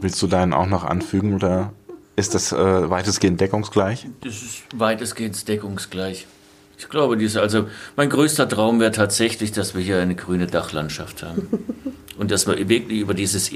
[0.00, 1.72] Willst du deinen auch noch anfügen oder
[2.16, 4.06] ist das äh, weitestgehend deckungsgleich?
[4.22, 6.26] Das ist weitestgehend deckungsgleich.
[6.78, 11.22] Ich glaube, diese, also mein größter Traum wäre tatsächlich, dass wir hier eine grüne Dachlandschaft
[11.22, 11.48] haben.
[12.18, 13.50] Und dass wir wirklich über dieses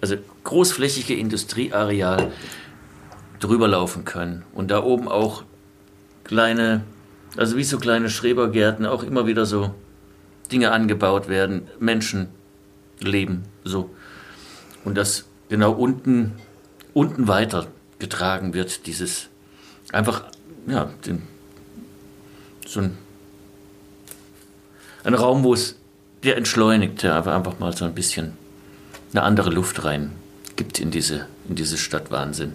[0.00, 2.32] also großflächige Industrieareal
[3.40, 4.44] drüber laufen können.
[4.54, 5.44] Und da oben auch
[6.26, 6.82] kleine,
[7.36, 9.74] also wie so kleine Schrebergärten, auch immer wieder so
[10.50, 12.28] Dinge angebaut werden, Menschen
[13.00, 13.90] leben so.
[14.84, 16.32] Und das genau unten,
[16.94, 17.66] unten weiter
[17.98, 19.28] getragen wird, dieses
[19.92, 20.24] einfach,
[20.66, 21.22] ja, den,
[22.66, 22.98] so ein,
[25.04, 25.76] ein Raum, wo es
[26.24, 28.32] der entschleunigte, aber einfach mal so ein bisschen
[29.12, 30.12] eine andere Luft rein
[30.56, 32.54] gibt in diese, in diese Stadt Wahnsinn.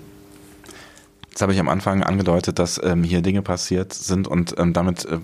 [1.32, 5.06] Jetzt habe ich am Anfang angedeutet, dass ähm, hier Dinge passiert sind und ähm, damit
[5.06, 5.20] äh,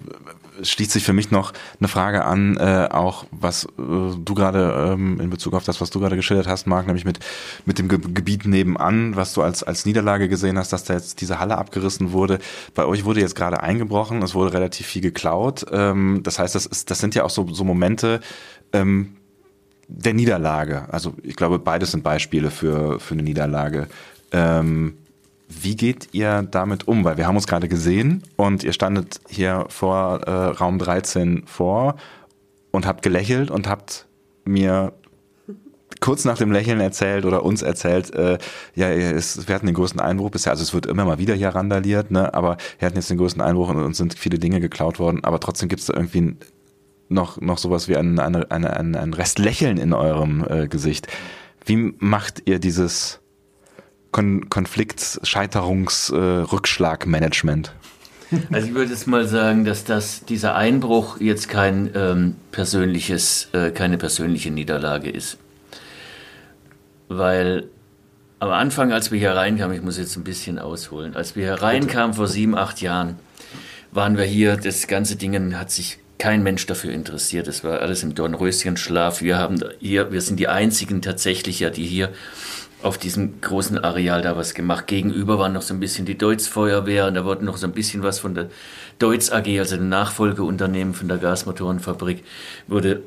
[0.63, 5.19] schließt sich für mich noch eine Frage an, äh, auch was äh, du gerade ähm,
[5.19, 7.19] in Bezug auf das, was du gerade geschildert hast, Marc, nämlich mit,
[7.65, 11.19] mit dem Ge Gebiet nebenan, was du als, als Niederlage gesehen hast, dass da jetzt
[11.19, 12.39] diese Halle abgerissen wurde.
[12.73, 15.65] Bei euch wurde jetzt gerade eingebrochen, es wurde relativ viel geklaut.
[15.73, 18.21] Ähm, das heißt, das, ist, das sind ja auch so, so Momente,
[18.71, 19.17] ähm,
[19.89, 20.87] der Niederlage.
[20.89, 23.87] Also ich glaube, beides sind Beispiele für, für eine Niederlage.
[24.31, 24.97] Ähm,
[25.47, 27.03] wie geht ihr damit um?
[27.05, 31.95] Weil wir haben uns gerade gesehen und ihr standet hier vor äh, Raum 13 vor
[32.71, 34.07] und habt gelächelt und habt
[34.45, 34.93] mir
[35.99, 38.37] kurz nach dem Lächeln erzählt oder uns erzählt, äh,
[38.75, 41.49] ja, es, wir hatten den größten Einbruch bisher, also es wird immer mal wieder hier
[41.49, 44.99] randaliert, ne, aber wir hatten jetzt den größten Einbruch und uns sind viele Dinge geklaut
[44.99, 46.35] worden, aber trotzdem gibt es da irgendwie
[47.09, 51.07] noch, noch sowas wie ein, eine, eine, ein, ein Rest Lächeln in eurem äh, Gesicht.
[51.65, 53.21] Wie macht ihr dieses
[54.17, 57.71] Kon Konflikt, Scheiterungs, äh, Rückschlagmanagement?
[58.51, 63.69] Also ich würde jetzt mal sagen, dass das, dieser Einbruch jetzt kein ähm, persönliches, äh,
[63.69, 65.37] keine persönliche Niederlage ist.
[67.07, 67.69] Weil
[68.39, 71.61] am Anfang, als wir hier reinkamen, ich muss jetzt ein bisschen ausholen, als wir hier
[71.61, 73.19] reinkamen vor sieben, acht Jahren,
[73.91, 77.47] waren wir hier, das ganze Ding hat sich kein Mensch dafür interessiert.
[77.47, 79.21] Es war alles im Dornröschenschlaf.
[79.21, 82.09] Wir haben hier, wir sind die einzigen tatsächlich ja, die hier
[82.83, 84.87] auf diesem großen Areal da was gemacht.
[84.87, 87.73] Gegenüber war noch so ein bisschen die Deutz Feuerwehr und da wurde noch so ein
[87.73, 88.49] bisschen was von der
[88.99, 92.23] Deutz AG, also dem Nachfolgeunternehmen von der Gasmotorenfabrik,
[92.67, 93.01] wurde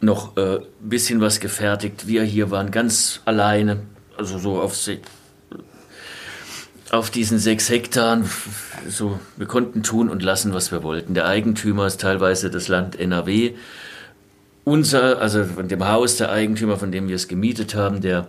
[0.00, 2.06] noch ein äh, bisschen was gefertigt.
[2.06, 3.78] Wir hier waren ganz alleine,
[4.16, 4.76] also so auf,
[6.90, 8.22] auf diesen sechs Hektar.
[8.88, 11.14] So, wir konnten tun und lassen, was wir wollten.
[11.14, 13.54] Der Eigentümer ist teilweise das Land NRW.
[14.64, 18.28] Unser, also von dem Haus der Eigentümer, von dem wir es gemietet haben, der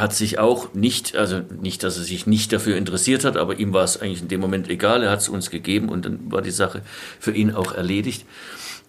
[0.00, 3.72] hat sich auch nicht, also nicht, dass er sich nicht dafür interessiert hat, aber ihm
[3.72, 5.02] war es eigentlich in dem Moment egal.
[5.02, 6.82] Er hat es uns gegeben und dann war die Sache
[7.18, 8.24] für ihn auch erledigt.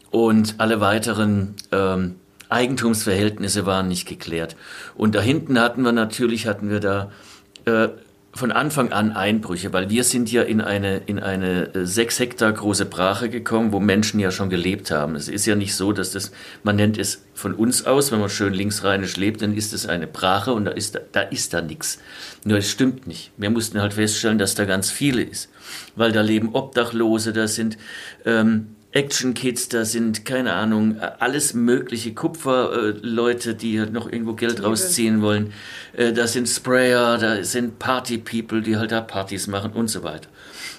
[0.10, 2.16] Und alle weiteren ähm,
[2.49, 4.55] Eigentumsverhältnisse waren nicht geklärt.
[4.95, 7.12] Und da hinten hatten wir natürlich, hatten wir da
[7.66, 7.89] äh,
[8.38, 12.54] von Anfang an Einbrüche, weil wir sind ja in eine, in eine äh, sechs Hektar
[12.54, 15.16] große Brache gekommen, wo Menschen ja schon gelebt haben.
[15.16, 16.32] Es ist ja nicht so, dass das,
[16.64, 20.08] man nennt es von uns aus, wenn man schön linksrheinisch lebt, dann ist es eine
[20.08, 22.00] Brache und da ist da, da ist da nichts.
[22.46, 23.32] Nur es stimmt nicht.
[23.38, 25.50] Wir mussten halt feststellen, dass da ganz viele ist,
[25.96, 27.78] weil da leben Obdachlose, da sind
[28.26, 35.22] ähm, Action-Kids, da sind, keine Ahnung, alles mögliche Kupferleute, die halt noch irgendwo Geld rausziehen
[35.22, 35.54] wollen.
[35.94, 40.30] Äh, da sind Sprayer, da sind Party-People, die halt da Partys machen und so weiter.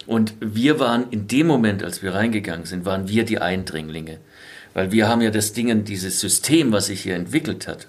[0.07, 4.19] Und wir waren in dem Moment, als wir reingegangen sind, waren wir die Eindringlinge.
[4.73, 7.89] Weil wir haben ja das Ding, dieses System, was sich hier entwickelt hat,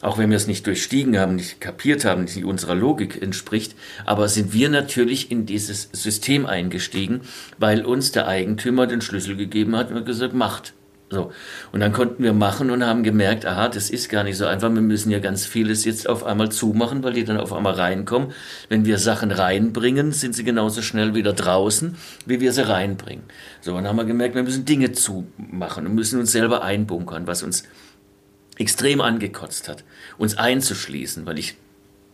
[0.00, 3.74] auch wenn wir es nicht durchstiegen haben, nicht kapiert haben, nicht unserer Logik entspricht,
[4.06, 7.22] aber sind wir natürlich in dieses System eingestiegen,
[7.58, 10.74] weil uns der Eigentümer den Schlüssel gegeben hat und gesagt, macht.
[11.12, 11.32] So.
[11.72, 14.72] Und dann konnten wir machen und haben gemerkt, aha, das ist gar nicht so einfach.
[14.72, 18.32] Wir müssen ja ganz vieles jetzt auf einmal zumachen, weil die dann auf einmal reinkommen.
[18.68, 21.96] Wenn wir Sachen reinbringen, sind sie genauso schnell wieder draußen,
[22.26, 23.24] wie wir sie reinbringen.
[23.60, 27.26] So, und dann haben wir gemerkt, wir müssen Dinge zumachen und müssen uns selber einbunkern,
[27.26, 27.64] was uns
[28.60, 29.84] extrem angekotzt hat,
[30.18, 31.56] uns einzuschließen, weil ich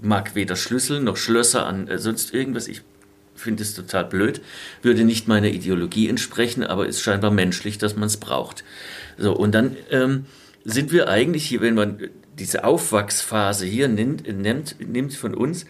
[0.01, 2.69] mag weder Schlüssel noch Schlösser an äh, sonst irgendwas.
[2.69, 2.83] Ich
[3.35, 4.41] finde es total blöd,
[4.81, 8.65] würde nicht meiner Ideologie entsprechen, aber ist scheinbar menschlich, dass man es braucht.
[9.19, 10.27] So, und dann ähm,
[10.65, 11.99] sind wir eigentlich hier, wenn man
[12.39, 15.67] diese Aufwachsphase hier nimmt, nimmt, nimmt von uns,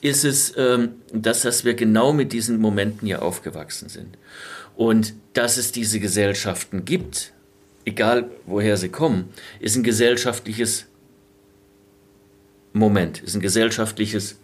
[0.00, 4.16] ist es ähm, das, dass wir genau mit diesen Momenten hier aufgewachsen sind.
[4.76, 7.33] Und dass es diese Gesellschaften gibt,
[7.84, 9.30] egal woher sie kommen,
[9.60, 10.86] ist ein gesellschaftliches
[12.72, 14.36] Moment, ist ein gesellschaftliches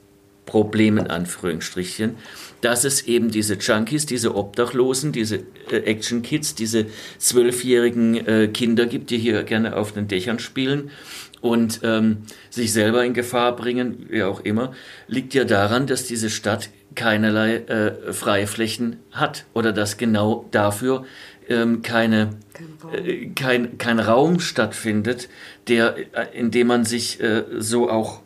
[0.47, 2.17] Problem in Anführungsstrichen,
[2.61, 6.87] dass es eben diese Junkies, diese Obdachlosen, diese äh, Action Kids, diese
[7.19, 10.91] zwölfjährigen äh, Kinder gibt, die hier gerne auf den Dächern spielen
[11.41, 14.73] und ähm, sich selber in Gefahr bringen, wie auch immer,
[15.07, 21.05] liegt ja daran, dass diese Stadt keinerlei äh, Freiflächen hat oder dass genau dafür
[21.51, 25.29] ähm, keine, kein, äh, kein, kein Raum stattfindet,
[25.69, 28.21] der, äh, in dem man sich äh, so auch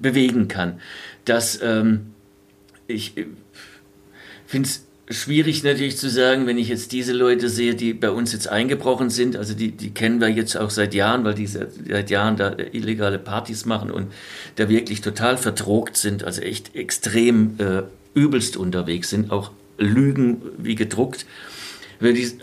[0.00, 0.80] bewegen kann.
[1.24, 2.12] Das, ähm,
[2.86, 3.26] ich äh,
[4.46, 8.32] finde es schwierig natürlich zu sagen, wenn ich jetzt diese Leute sehe, die bei uns
[8.32, 11.72] jetzt eingebrochen sind, also die, die kennen wir jetzt auch seit Jahren, weil die seit,
[11.88, 14.12] seit Jahren da illegale Partys machen und
[14.56, 17.82] da wirklich total verdrogt sind, also echt extrem äh,
[18.14, 21.26] übelst unterwegs sind, auch Lügen wie gedruckt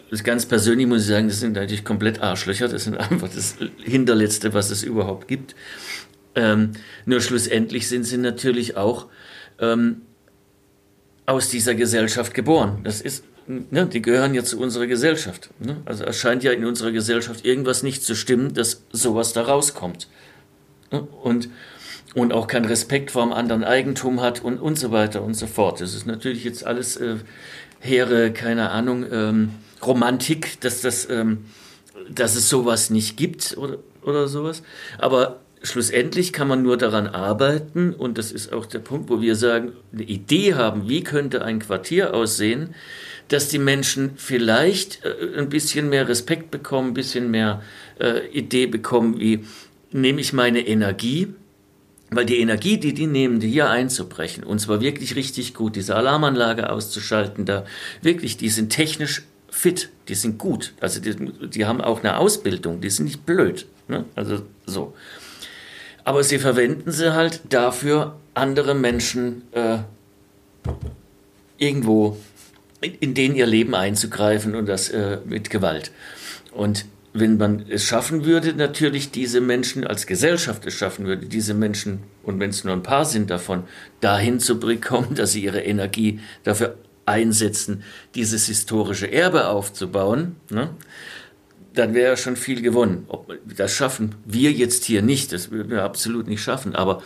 [0.10, 2.68] das ganz persönlich muss ich sagen, das sind natürlich komplett Arschlöcher.
[2.68, 5.56] Das sind einfach das Hinterletzte, was es überhaupt gibt.
[6.36, 6.72] Ähm,
[7.06, 9.08] nur schlussendlich sind sie natürlich auch
[9.60, 10.02] ähm,
[11.26, 12.80] aus dieser Gesellschaft geboren.
[12.84, 15.50] Das ist, ne, die gehören ja zu unserer Gesellschaft.
[15.60, 15.78] Ne?
[15.86, 20.08] Also es scheint ja in unserer Gesellschaft irgendwas nicht zu stimmen, dass sowas da rauskommt.
[20.92, 21.02] Ne?
[21.02, 21.50] Und,
[22.16, 25.48] und auch keinen Respekt vor dem anderen Eigentum hat und, und so weiter und so
[25.48, 25.82] fort.
[25.82, 27.18] Das ist natürlich jetzt alles äh,
[27.80, 29.50] hehre, keine Ahnung, ähm,
[29.86, 31.46] Romantik, dass, das, ähm,
[32.10, 34.64] dass es sowas nicht gibt oder, oder sowas.
[34.98, 39.36] Aber schlussendlich kann man nur daran arbeiten, und das ist auch der Punkt, wo wir
[39.36, 42.76] sagen, eine Idee haben, wie könnte ein Quartier aussehen,
[43.28, 47.62] dass die Menschen vielleicht äh, ein bisschen mehr Respekt bekommen, ein bisschen mehr
[48.00, 49.46] äh, Idee bekommen, wie
[49.92, 51.34] nehme ich meine Energie,
[52.12, 56.70] weil die Energie, die die nehmen, hier einzubrechen, und zwar wirklich richtig gut, diese Alarmanlage
[56.70, 57.66] auszuschalten, da
[58.02, 60.74] wirklich, die sind technisch fit, die sind gut.
[60.80, 61.16] Also die,
[61.50, 63.66] die haben auch eine Ausbildung, die sind nicht blöd.
[63.88, 64.06] Ne?
[64.16, 64.94] Also so.
[66.04, 69.80] Aber sie verwenden sie halt dafür, andere Menschen äh,
[71.58, 72.18] irgendwo
[72.82, 75.92] in, in denen ihr Leben einzugreifen und das äh, mit Gewalt.
[76.52, 81.54] Und wenn man es schaffen würde, natürlich diese Menschen als Gesellschaft es schaffen würde, diese
[81.54, 83.64] Menschen, und wenn es nur ein paar sind davon,
[84.00, 87.84] dahin zu bekommen, dass sie ihre Energie dafür einsetzen,
[88.14, 90.70] dieses historische Erbe aufzubauen, ne,
[91.74, 93.06] dann wäre schon viel gewonnen.
[93.08, 97.02] Ob, das schaffen wir jetzt hier nicht, das würden wir absolut nicht schaffen, aber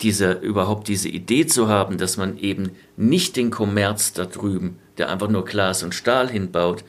[0.00, 5.10] diese, überhaupt diese Idee zu haben, dass man eben nicht den Kommerz da drüben, der
[5.10, 6.84] einfach nur Glas und Stahl hinbaut,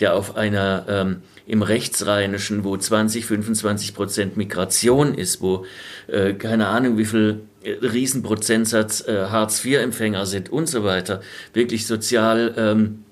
[0.00, 5.64] der auf einer ähm, im Rechtsrheinischen, wo 20, 25 Prozent Migration ist, wo
[6.08, 11.20] äh, keine Ahnung wie viel äh, Riesenprozentsatz äh, Hartz-IV-Empfänger sind und so weiter,
[11.52, 13.04] wirklich sozial ähm,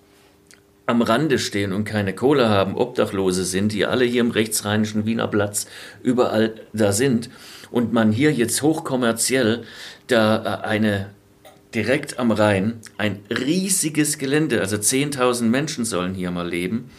[0.87, 5.29] am Rande stehen und keine Kohle haben, Obdachlose sind, die alle hier im rechtsrheinischen Wiener
[5.29, 5.67] Platz
[6.03, 7.31] überall da sind
[7.71, 9.63] und man hier jetzt hochkommerziell
[10.09, 11.11] da äh, eine
[11.75, 16.91] direkt am Rhein ein riesiges Gelände, also 10.000 Menschen sollen hier mal leben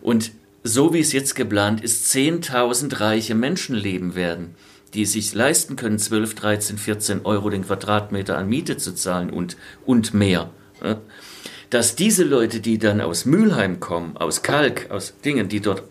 [0.00, 0.32] und
[0.66, 4.54] so wie es jetzt geplant ist, 10.000 reiche Menschen leben werden,
[4.94, 9.56] die sich leisten können, 12, 13, 14 Euro den Quadratmeter an Miete zu zahlen und,
[9.84, 10.50] und mehr.
[11.70, 15.82] Dass diese Leute, die dann aus Mülheim kommen, aus Kalk, aus Dingen, die dort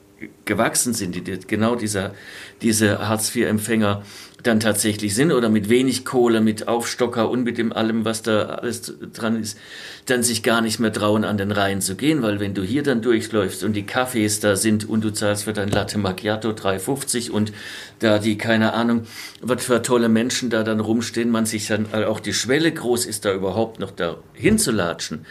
[0.45, 2.13] gewachsen sind, die genau dieser,
[2.61, 4.03] diese Hartz-IV-Empfänger
[4.43, 8.43] dann tatsächlich sind oder mit wenig Kohle, mit Aufstocker und mit dem allem, was da
[8.43, 9.57] alles dran ist,
[10.05, 12.83] dann sich gar nicht mehr trauen, an den Rhein zu gehen, weil wenn du hier
[12.83, 17.31] dann durchläufst und die Cafés da sind und du zahlst für dein Latte Macchiato 3,50
[17.31, 17.53] und
[17.99, 19.03] da die, keine Ahnung,
[19.41, 23.25] was für tolle Menschen da dann rumstehen, man sich dann auch die Schwelle groß ist,
[23.25, 25.25] da überhaupt noch da hinzulatschen,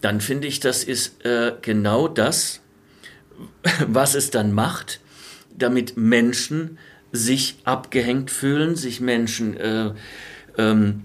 [0.00, 2.60] dann finde ich, das ist äh, genau das,
[3.88, 5.00] was es dann macht,
[5.56, 6.78] damit Menschen
[7.12, 9.92] sich abgehängt fühlen, sich Menschen äh,
[10.58, 11.04] ähm,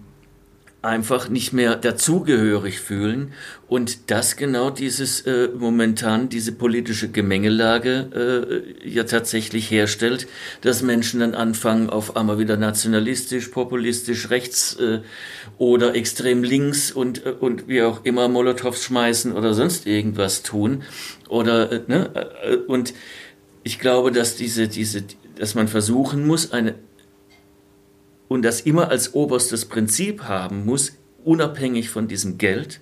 [0.81, 3.33] einfach nicht mehr dazugehörig fühlen
[3.67, 10.27] und das genau dieses äh, momentan diese politische Gemengelage äh, ja tatsächlich herstellt,
[10.61, 15.01] dass Menschen dann anfangen auf einmal wieder nationalistisch, populistisch, rechts äh,
[15.59, 20.81] oder extrem links und äh, und wie auch immer Molotows schmeißen oder sonst irgendwas tun
[21.31, 22.11] oder äh, ne
[22.43, 22.93] äh, und
[23.63, 25.03] ich glaube, dass diese diese
[25.35, 26.75] dass man versuchen muss, eine
[28.27, 32.79] und das immer als oberstes Prinzip haben muss, unabhängig von diesem Geld,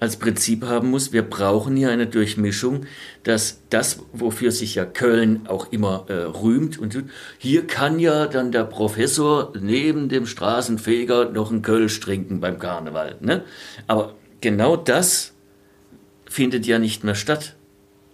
[0.00, 2.86] als Prinzip haben muss, wir brauchen hier eine Durchmischung,
[3.22, 7.04] dass das, wofür sich ja Köln auch immer äh, rühmt, und
[7.38, 13.16] hier kann ja dann der Professor neben dem Straßenfeger noch einen Kölsch trinken beim Karneval.
[13.20, 13.44] Ne?
[13.86, 15.33] Aber genau das
[16.34, 17.54] findet ja nicht mehr statt,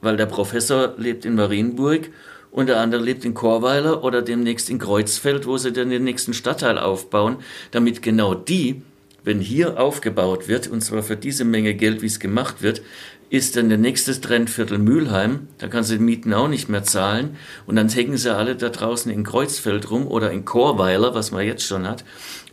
[0.02, 2.10] weil der Professor lebt in Marienburg
[2.50, 6.34] und der andere lebt in Chorweiler oder demnächst in Kreuzfeld, wo sie dann den nächsten
[6.34, 7.36] Stadtteil aufbauen,
[7.70, 8.82] damit genau die,
[9.24, 12.82] wenn hier aufgebaut wird, und zwar für diese Menge Geld, wie es gemacht wird,
[13.30, 17.36] ist dann der nächste Trendviertel Mülheim, da kannst du die Mieten auch nicht mehr zahlen
[17.64, 21.46] und dann hängen sie alle da draußen in Kreuzfeld rum oder in Chorweiler, was man
[21.46, 22.04] jetzt schon hat,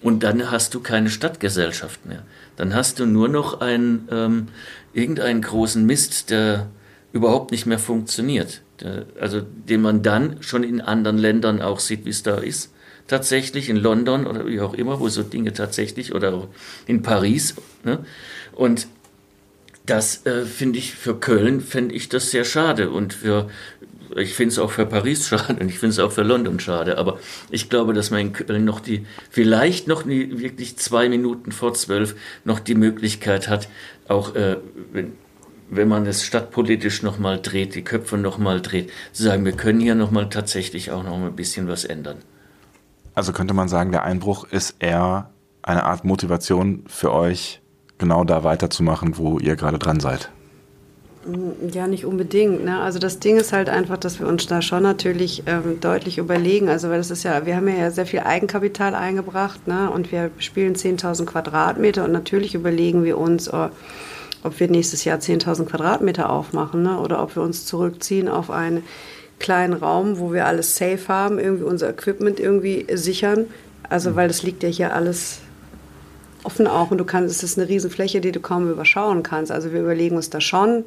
[0.01, 2.23] und dann hast du keine Stadtgesellschaft mehr.
[2.55, 4.47] Dann hast du nur noch einen, ähm,
[4.97, 6.67] irgendeinen großen Mist, der
[7.13, 8.61] überhaupt nicht mehr funktioniert.
[8.81, 12.73] Äh, also den man dann schon in anderen Ländern auch sieht, wie es da ist.
[13.07, 16.47] Tatsächlich in London oder wie auch immer, wo so Dinge tatsächlich oder
[16.87, 17.55] in Paris.
[17.85, 17.99] Ne?
[18.53, 18.87] Und
[19.85, 23.49] das äh, finde ich für Köln fände ich das sehr schade und für
[24.15, 26.97] ich finde es auch für Paris schade und ich finde es auch für London schade,
[26.97, 31.51] aber ich glaube, dass man in Köln noch die, vielleicht noch nie, wirklich zwei Minuten
[31.51, 33.67] vor zwölf noch die Möglichkeit hat,
[34.07, 34.57] auch äh,
[34.91, 35.13] wenn,
[35.69, 39.95] wenn man es stadtpolitisch nochmal dreht, die Köpfe nochmal dreht, zu sagen, wir können hier
[39.95, 42.17] nochmal tatsächlich auch noch ein bisschen was ändern.
[43.13, 45.31] Also könnte man sagen, der Einbruch ist eher
[45.61, 47.61] eine Art Motivation für euch,
[47.97, 50.29] genau da weiterzumachen, wo ihr gerade dran seid.
[51.27, 52.63] Mm, ja, nicht unbedingt.
[52.63, 52.79] Ne?
[52.79, 56.69] Also das Ding ist halt einfach, dass wir uns da schon natürlich ähm, deutlich überlegen.
[56.69, 59.89] Also weil das ist ja, wir haben ja sehr viel Eigenkapital eingebracht ne?
[59.89, 63.69] und wir spielen 10.000 Quadratmeter und natürlich überlegen wir uns, oh,
[64.43, 66.99] ob wir nächstes Jahr 10.000 Quadratmeter aufmachen ne?
[66.99, 68.83] oder ob wir uns zurückziehen auf einen
[69.39, 73.45] kleinen Raum, wo wir alles safe haben, irgendwie unser Equipment irgendwie sichern.
[73.89, 75.39] Also weil das liegt ja hier alles
[76.43, 79.51] offen auch und du kannst, es ist eine Riesenfläche, die du kaum überschauen kannst.
[79.51, 80.85] Also wir überlegen uns da schon,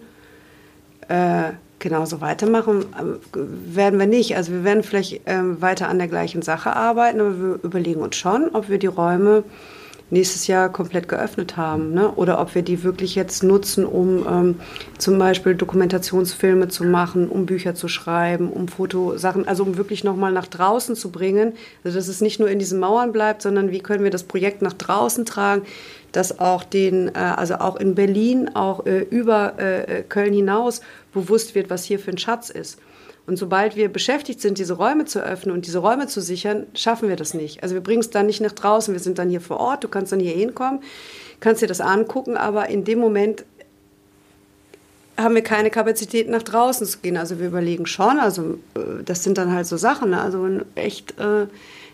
[1.11, 4.37] äh, genauso weitermachen äh, werden wir nicht.
[4.37, 8.17] Also wir werden vielleicht äh, weiter an der gleichen Sache arbeiten, aber wir überlegen uns
[8.17, 9.43] schon, ob wir die Räume
[10.11, 11.93] nächstes Jahr komplett geöffnet haben.
[11.95, 12.11] Ne?
[12.11, 14.61] Oder ob wir die wirklich jetzt nutzen, um ähm,
[14.99, 20.33] zum Beispiel Dokumentationsfilme zu machen, um Bücher zu schreiben, um Fotosachen, also um wirklich nochmal
[20.33, 21.55] nach draußen zu bringen.
[21.85, 24.63] Also dass es nicht nur in diesen Mauern bleibt, sondern wie können wir das Projekt
[24.63, 25.63] nach draußen tragen,
[26.13, 30.81] dass auch den, äh, also auch in Berlin, auch äh, über äh, Köln hinaus
[31.13, 32.79] bewusst wird, was hier für ein Schatz ist.
[33.31, 37.09] Und sobald wir beschäftigt sind, diese Räume zu öffnen und diese Räume zu sichern, schaffen
[37.09, 37.63] wir das nicht.
[37.63, 39.89] Also wir bringen es dann nicht nach draußen, wir sind dann hier vor Ort, du
[39.89, 40.81] kannst dann hier hinkommen,
[41.39, 43.45] kannst dir das angucken, aber in dem Moment
[45.17, 47.17] haben wir keine Kapazität nach draußen zu gehen.
[47.17, 50.21] Also wir überlegen schon, also äh, das sind dann halt so Sachen, ne?
[50.21, 51.47] also echt äh,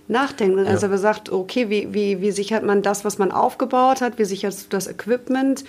[0.09, 0.65] nachdenken.
[0.65, 0.71] Ja.
[0.71, 4.25] Also wir sagt, okay, wie, wie, wie sichert man das, was man aufgebaut hat, wie
[4.25, 5.65] sicherst du das Equipment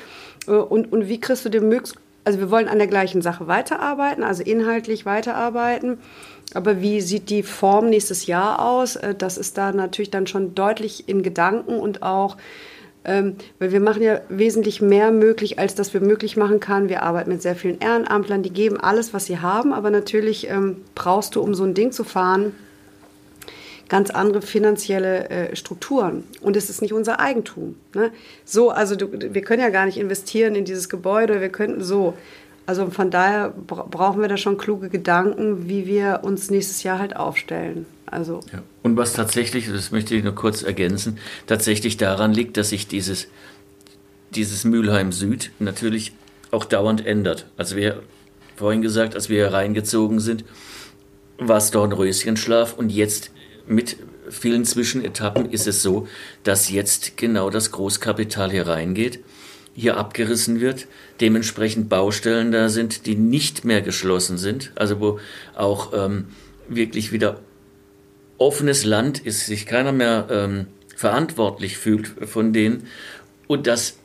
[0.48, 1.98] äh, und, und wie kriegst du den möglichst,
[2.28, 6.00] also wir wollen an der gleichen Sache weiterarbeiten, also inhaltlich weiterarbeiten.
[6.54, 8.98] Aber wie sieht die Form nächstes Jahr aus?
[8.98, 12.36] Äh, das ist da natürlich dann schon deutlich in Gedanken und auch
[13.06, 16.90] ähm, weil wir machen ja wesentlich mehr möglich, als das wir möglich machen kann.
[16.90, 20.82] Wir arbeiten mit sehr vielen Ehrenamtlern, die geben alles, was sie haben, aber natürlich ähm,
[20.96, 22.54] brauchst du, um so ein Ding zu fahren,
[23.90, 26.24] ganz andere finanzielle äh, Strukturen.
[26.42, 27.76] Und es ist nicht unser Eigentum.
[27.94, 28.12] Ne?
[28.46, 32.14] So, also du, wir können ja gar nicht investieren in dieses Gebäude, wir könnten so.
[32.66, 37.16] Also von daher brauchen wir da schon kluge Gedanken, wie wir uns nächstes Jahr halt
[37.16, 37.86] aufstellen.
[38.06, 38.62] Also ja.
[38.84, 43.28] Und was tatsächlich, das möchte ich nur kurz ergänzen, tatsächlich daran liegt, dass sich dieses,
[44.36, 46.14] dieses Mülheim Süd natürlich
[46.52, 47.48] auch dauernd ändert.
[47.56, 48.02] Also wir
[48.58, 50.44] vorhin gesagt, als wir reingezogen sind,
[51.38, 53.32] war es dort ein Röschenschlaf und jetzt
[53.68, 53.98] mit
[54.30, 56.08] vielen Zwischenetappen ist es so,
[56.44, 59.24] dass jetzt genau das Großkapital hier reingeht,
[59.74, 60.88] hier abgerissen wird,
[61.22, 65.20] dementsprechend Baustellen da sind, die nicht mehr geschlossen sind, also wo
[65.56, 66.30] auch ähm,
[66.68, 67.40] wirklich wieder
[68.38, 72.88] offenes Land ist, sich keiner mehr ähm, verantwortlich fühlt von denen
[73.48, 73.98] und dass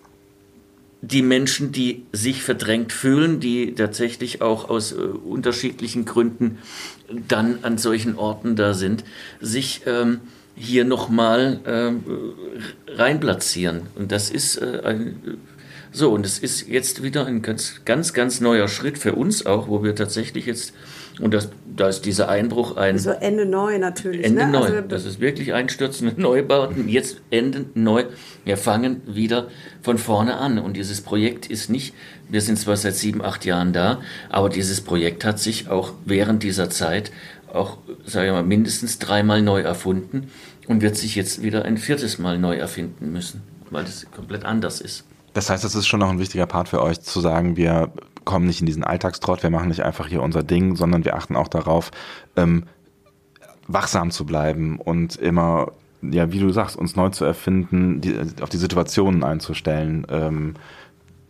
[1.03, 6.59] die Menschen, die sich verdrängt fühlen, die tatsächlich auch aus äh, unterschiedlichen Gründen
[7.29, 9.05] dann an solchen Orten da sind,
[9.41, 10.21] sich ähm,
[10.55, 12.05] hier nochmal ähm,
[12.87, 13.83] reinplatzieren.
[13.97, 15.39] Und das ist äh, ein,
[15.91, 19.67] so, und es ist jetzt wieder ein ganz, ganz, ganz neuer Schritt für uns auch,
[19.69, 20.73] wo wir tatsächlich jetzt
[21.23, 22.99] und das, da ist dieser Einbruch ein.
[22.99, 24.27] So Ende neu natürlich.
[24.27, 24.51] Ende ne?
[24.51, 24.65] neu.
[24.65, 26.89] Also, das ist wirklich einstürzende Neubauten.
[26.89, 28.07] Jetzt Ende neu.
[28.45, 29.47] Wir fangen wieder
[29.83, 30.59] von vorne an.
[30.59, 31.95] Und dieses Projekt ist nicht,
[32.29, 34.01] wir sind zwar seit sieben, acht Jahren da,
[34.31, 37.13] aber dieses Projekt hat sich auch während dieser Zeit
[37.53, 40.29] auch, sage ich mal, mindestens dreimal neu erfunden
[40.67, 44.81] und wird sich jetzt wieder ein viertes Mal neu erfinden müssen, weil das komplett anders
[44.81, 45.05] ist.
[45.35, 47.93] Das heißt, das ist schon noch ein wichtiger Part für euch, zu sagen, wir
[48.25, 51.37] kommen nicht in diesen Alltagstrott, wir machen nicht einfach hier unser Ding, sondern wir achten
[51.37, 51.91] auch darauf,
[52.37, 52.65] ähm,
[53.69, 58.49] wachsam zu bleiben und immer, ja, wie du sagst, uns neu zu erfinden, die, auf
[58.49, 60.07] die Situationen einzustellen.
[60.11, 60.55] Ähm,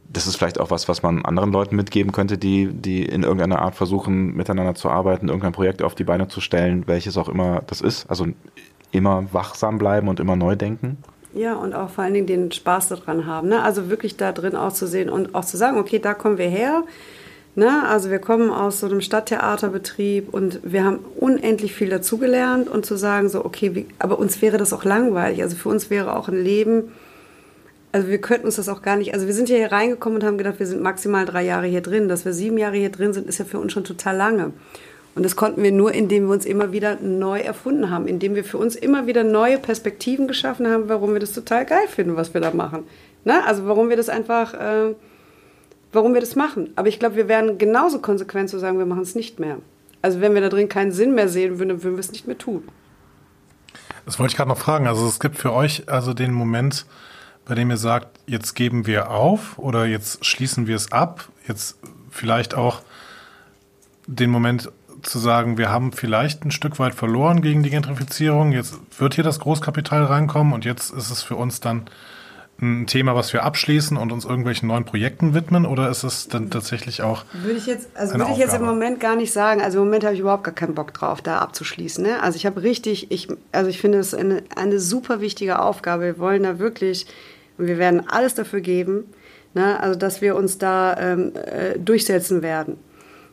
[0.08, 3.62] das ist vielleicht auch was, was man anderen Leuten mitgeben könnte, die, die in irgendeiner
[3.62, 7.62] Art versuchen, miteinander zu arbeiten, irgendein Projekt auf die Beine zu stellen, welches auch immer
[7.66, 8.10] das ist.
[8.10, 8.26] Also
[8.90, 10.98] immer wachsam bleiben und immer neu denken.
[11.34, 13.48] Ja, und auch vor allen Dingen den Spaß daran haben.
[13.48, 13.62] Ne?
[13.62, 16.48] Also wirklich da drin auch zu sehen und auch zu sagen, okay, da kommen wir
[16.48, 16.84] her.
[17.54, 17.86] Ne?
[17.88, 22.96] Also wir kommen aus so einem Stadttheaterbetrieb und wir haben unendlich viel dazugelernt und zu
[22.96, 25.42] sagen, so, okay, wie, aber uns wäre das auch langweilig.
[25.42, 26.92] Also für uns wäre auch ein Leben,
[27.92, 30.38] also wir könnten uns das auch gar nicht, also wir sind hier reingekommen und haben
[30.38, 32.08] gedacht, wir sind maximal drei Jahre hier drin.
[32.08, 34.52] Dass wir sieben Jahre hier drin sind, ist ja für uns schon total lange.
[35.14, 38.44] Und das konnten wir nur, indem wir uns immer wieder neu erfunden haben, indem wir
[38.44, 42.32] für uns immer wieder neue Perspektiven geschaffen haben, warum wir das total geil finden, was
[42.32, 42.84] wir da machen.
[43.24, 44.94] Na, also warum wir das einfach, äh,
[45.92, 46.72] warum wir das machen.
[46.76, 49.58] Aber ich glaube, wir wären genauso konsequent zu sagen, wir machen es nicht mehr.
[50.00, 52.38] Also wenn wir da drin keinen Sinn mehr sehen würden, würden wir es nicht mehr
[52.38, 52.64] tun.
[54.04, 54.86] Das wollte ich gerade noch fragen.
[54.86, 56.86] Also es gibt für euch also den Moment,
[57.44, 61.28] bei dem ihr sagt, jetzt geben wir auf oder jetzt schließen wir es ab.
[61.46, 61.78] Jetzt
[62.10, 62.82] vielleicht auch
[64.06, 64.70] den Moment,
[65.02, 68.52] zu sagen, wir haben vielleicht ein Stück weit verloren gegen die Gentrifizierung.
[68.52, 71.86] Jetzt wird hier das Großkapital reinkommen und jetzt ist es für uns dann
[72.62, 75.66] ein Thema, was wir abschließen und uns irgendwelchen neuen Projekten widmen?
[75.66, 77.24] Oder ist es dann tatsächlich auch.
[77.32, 79.60] Würde ich jetzt, also würde ich jetzt im Moment gar nicht sagen.
[79.60, 82.04] Also im Moment habe ich überhaupt gar keinen Bock drauf, da abzuschließen.
[82.04, 82.22] Ne?
[82.22, 86.04] Also ich habe richtig, ich, also ich finde es eine, eine super wichtige Aufgabe.
[86.04, 87.06] Wir wollen da wirklich,
[87.58, 89.04] und wir werden alles dafür geben,
[89.54, 89.80] ne?
[89.80, 92.78] also dass wir uns da ähm, äh, durchsetzen werden.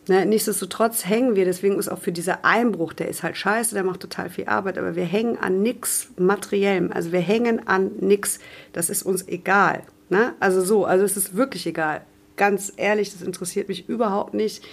[0.09, 3.83] Ne, nichtsdestotrotz hängen wir, deswegen ist auch für dieser Einbruch, der ist halt scheiße, der
[3.83, 6.91] macht total viel Arbeit, aber wir hängen an nichts Materiellem.
[6.91, 8.39] Also wir hängen an nichts,
[8.73, 9.83] das ist uns egal.
[10.09, 10.33] Ne?
[10.39, 12.01] Also so, also es ist wirklich egal.
[12.37, 14.63] Ganz ehrlich, das interessiert mich überhaupt nicht.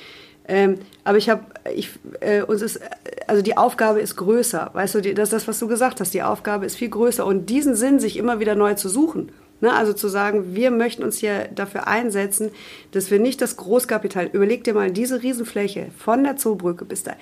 [0.48, 2.80] Ähm, aber ich habe, ich, äh, uns ist,
[3.26, 6.14] also die Aufgabe ist größer, weißt du, die, das ist das, was du gesagt hast,
[6.14, 9.32] die Aufgabe ist viel größer und diesen Sinn sich immer wieder neu zu suchen
[9.62, 12.50] Ne, also zu sagen, wir möchten uns hier dafür einsetzen,
[12.92, 17.12] dass wir nicht das Großkapital, überleg dir mal diese Riesenfläche von der Zoobrücke bis da,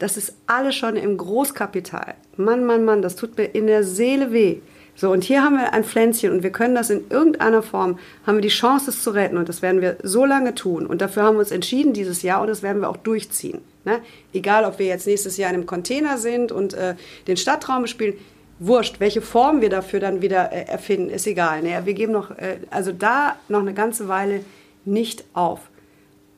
[0.00, 2.14] das ist alles schon im Großkapital.
[2.36, 4.56] Mann, Mann, Mann, das tut mir in der Seele weh.
[4.96, 8.36] So, und hier haben wir ein Pflänzchen und wir können das in irgendeiner Form, haben
[8.36, 11.24] wir die Chance, es zu retten und das werden wir so lange tun und dafür
[11.24, 13.60] haben wir uns entschieden dieses Jahr und das werden wir auch durchziehen.
[13.84, 14.00] Ne?
[14.32, 16.94] Egal, ob wir jetzt nächstes Jahr in einem Container sind und äh,
[17.26, 18.14] den Stadtraum spielen,
[18.58, 21.62] wurscht, welche Form wir dafür dann wieder äh, erfinden, ist egal.
[21.62, 21.80] Ne?
[21.84, 24.44] Wir geben noch, äh, also da noch eine ganze Weile
[24.84, 25.70] nicht auf.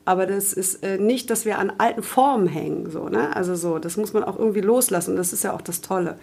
[0.05, 2.89] Aber das ist äh, nicht, dass wir an alten Formen hängen.
[2.89, 3.35] So, ne?
[3.35, 5.17] Also so, das muss man auch irgendwie loslassen.
[5.17, 6.17] Das ist ja auch das Tolle.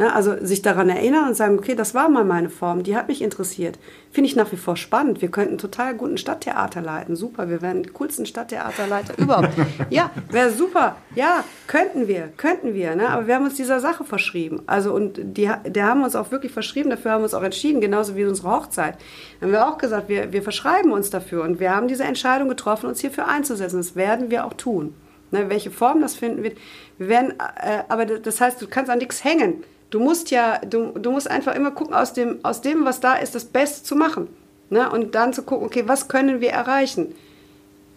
[0.00, 0.14] Ne?
[0.14, 3.20] Also sich daran erinnern und sagen, okay, das war mal meine Form, die hat mich
[3.20, 3.78] interessiert.
[4.10, 5.20] Finde ich nach wie vor spannend.
[5.20, 7.16] Wir könnten total guten Stadttheater leiten.
[7.16, 9.50] Super, wir wären die coolsten Stadttheaterleiter überhaupt.
[9.90, 10.96] Ja, wäre super.
[11.14, 12.94] Ja, könnten wir, könnten wir.
[12.96, 13.10] Ne?
[13.10, 14.62] Aber wir haben uns dieser Sache verschrieben.
[14.66, 17.82] Also und die, der haben uns auch wirklich verschrieben, dafür haben wir uns auch entschieden,
[17.82, 18.96] genauso wie unsere Hochzeit.
[19.38, 22.48] Da haben wir auch gesagt, wir, wir verschreiben uns dafür und wir haben diese Entscheidung
[22.48, 23.76] getroffen, uns hierfür einzusetzen.
[23.76, 24.94] Das werden wir auch tun.
[25.30, 26.56] Ne, welche Form das finden wird.
[26.96, 29.62] Wir werden, äh, aber das heißt, du kannst an nichts hängen.
[29.90, 33.14] Du musst ja, du, du musst einfach immer gucken, aus dem, aus dem, was da
[33.14, 34.28] ist, das Beste zu machen.
[34.70, 34.88] Ne?
[34.88, 37.12] Und dann zu gucken, okay, was können wir erreichen?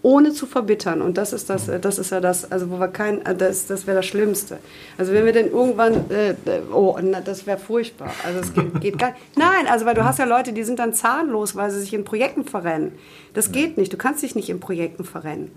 [0.02, 1.02] Ohne zu verbittern.
[1.02, 3.98] Und das ist das, das ist ja das, also wo wir kein, das, das wäre
[3.98, 4.58] das Schlimmste.
[4.98, 6.34] Also wenn wir denn irgendwann, äh,
[6.74, 8.12] oh, na, das wäre furchtbar.
[8.26, 9.22] Also es geht, geht gar nicht.
[9.38, 12.04] Nein, also weil du hast ja Leute, die sind dann zahnlos, weil sie sich in
[12.04, 12.92] Projekten verrennen.
[13.34, 13.94] Das geht nicht.
[13.94, 15.52] Du kannst dich nicht in Projekten verrennen.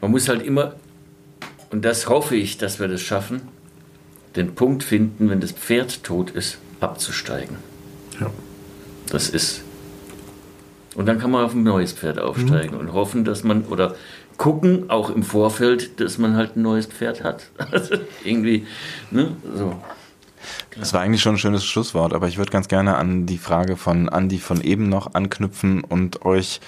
[0.00, 0.74] Man muss halt immer,
[1.70, 3.48] und das hoffe ich, dass wir das schaffen,
[4.36, 7.56] den Punkt finden, wenn das Pferd tot ist, abzusteigen.
[8.20, 8.30] Ja.
[9.10, 9.62] Das ist.
[10.94, 12.80] Und dann kann man auf ein neues Pferd aufsteigen mhm.
[12.80, 13.94] und hoffen, dass man, oder
[14.36, 17.50] gucken, auch im Vorfeld, dass man halt ein neues Pferd hat.
[17.70, 18.66] Also irgendwie,
[19.10, 19.76] ne, so.
[20.78, 23.76] Das war eigentlich schon ein schönes Schlusswort, aber ich würde ganz gerne an die Frage
[23.76, 26.60] von Andi von eben noch anknüpfen und euch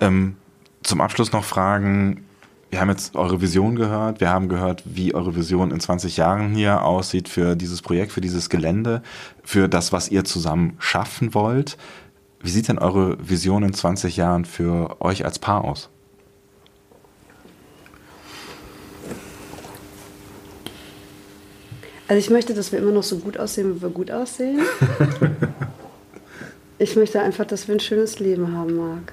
[0.00, 0.36] ähm,
[0.82, 2.24] zum Abschluss noch fragen,
[2.70, 6.54] wir haben jetzt eure Vision gehört, wir haben gehört, wie eure Vision in 20 Jahren
[6.54, 9.02] hier aussieht für dieses Projekt, für dieses Gelände,
[9.44, 11.76] für das, was ihr zusammen schaffen wollt.
[12.40, 15.88] Wie sieht denn eure Vision in 20 Jahren für euch als Paar aus?
[22.08, 24.60] Also ich möchte, dass wir immer noch so gut aussehen, wie wir gut aussehen.
[26.78, 29.12] ich möchte einfach, dass wir ein schönes Leben haben, Marc.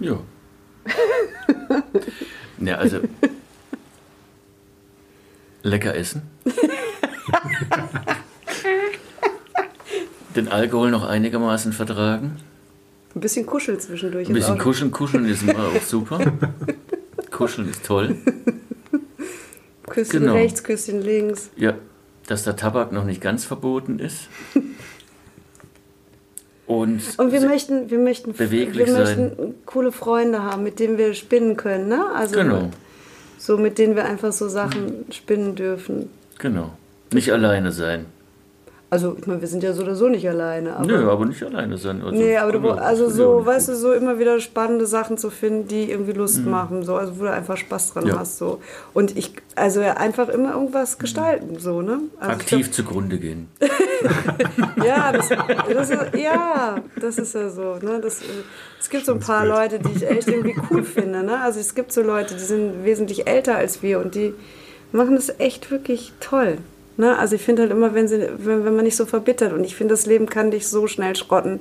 [0.00, 0.18] Ja.
[2.60, 3.00] ja, also
[5.62, 6.22] lecker essen.
[10.36, 12.36] Den Alkohol noch einigermaßen vertragen.
[13.14, 14.28] Ein bisschen kuscheln zwischendurch.
[14.28, 16.20] Ein bisschen kuscheln, kuscheln ist immer auch super.
[17.30, 18.16] Kuscheln ist toll.
[19.86, 20.34] Küsschen genau.
[20.34, 21.50] rechts, Küsschen links.
[21.56, 21.74] Ja,
[22.26, 24.28] dass der Tabak noch nicht ganz verboten ist.
[26.68, 29.54] Und, und wir möchten, wir möchten, beweglich wir möchten sein.
[29.64, 32.12] coole Freunde haben, mit denen wir spinnen können, ne?
[32.14, 32.68] Also genau.
[33.38, 36.10] so mit denen wir einfach so Sachen spinnen dürfen.
[36.38, 36.72] Genau.
[37.10, 38.04] Nicht alleine sein.
[38.90, 40.76] Also, ich meine, wir sind ja so oder so nicht alleine.
[40.76, 42.00] Aber, Nö, aber nicht alleine sein.
[42.00, 45.68] Also, nee, aber du, also so, weißt du, so immer wieder spannende Sachen zu finden,
[45.68, 46.50] die irgendwie Lust mhm.
[46.50, 48.18] machen, so, also wo du einfach Spaß dran ja.
[48.18, 48.62] hast, so.
[48.94, 51.00] Und ich, also einfach immer irgendwas mhm.
[51.00, 52.00] gestalten, so, ne?
[52.18, 53.48] Also Aktiv glaub, zugrunde gehen.
[54.82, 58.00] ja, das, das ist, ja, das ist ja so, ne?
[58.00, 58.22] Das,
[58.80, 61.40] es gibt so ein paar Leute, die ich echt irgendwie cool finde, ne?
[61.42, 64.32] Also es gibt so Leute, die sind wesentlich älter als wir und die
[64.92, 66.56] machen das echt wirklich toll.
[66.98, 67.16] Ne?
[67.16, 69.76] Also ich finde halt immer, wenn, sie, wenn, wenn man nicht so verbittert und ich
[69.76, 71.60] finde, das Leben kann dich so schnell schrotten.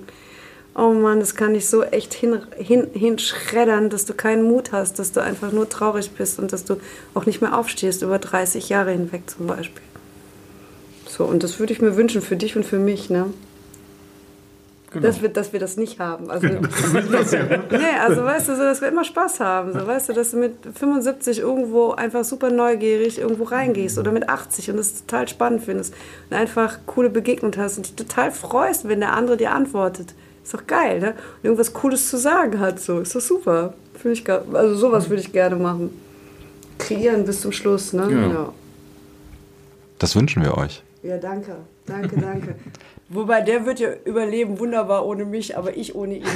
[0.75, 4.99] Oh Mann, das kann dich so echt hin, hin, hinschreddern, dass du keinen Mut hast,
[4.99, 6.77] dass du einfach nur traurig bist und dass du
[7.13, 9.81] auch nicht mehr aufstehst über 30 Jahre hinweg zum Beispiel.
[11.07, 13.27] So, und das würde ich mir wünschen für dich und für mich, ne?
[14.91, 15.05] Genau.
[15.05, 16.31] Dass, wir, dass wir das nicht haben.
[16.31, 16.61] Also, genau.
[17.71, 19.73] nee, also weißt du, so, dass wir immer Spaß haben.
[19.73, 24.29] So, weißt du, dass du mit 75 irgendwo einfach super neugierig irgendwo reingehst oder mit
[24.29, 25.93] 80 und das total spannend findest
[26.29, 30.13] und einfach coole Begegnung hast und dich total freust, wenn der andere dir antwortet.
[30.41, 31.09] Ist doch geil, ne?
[31.09, 33.01] Und irgendwas Cooles zu sagen hat, so.
[33.01, 33.73] Ist doch super.
[33.95, 35.89] Finde ich, also sowas würde ich gerne machen.
[36.77, 38.07] Kreieren bis zum Schluss, ne?
[38.09, 38.27] Ja.
[38.27, 38.53] ja.
[39.99, 40.81] Das wünschen wir euch.
[41.03, 41.57] Ja, danke.
[41.85, 42.55] Danke, danke.
[43.09, 46.25] Wobei der wird ja überleben, wunderbar ohne mich, aber ich ohne ihn.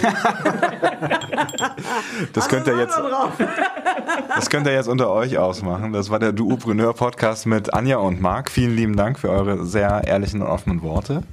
[2.33, 2.97] das könnt ihr jetzt.
[4.35, 5.91] das könnt ihr jetzt unter euch ausmachen.
[5.91, 8.49] Das war der Duopreneur Podcast mit Anja und Marc.
[8.49, 11.23] Vielen lieben Dank für eure sehr ehrlichen und offenen Worte.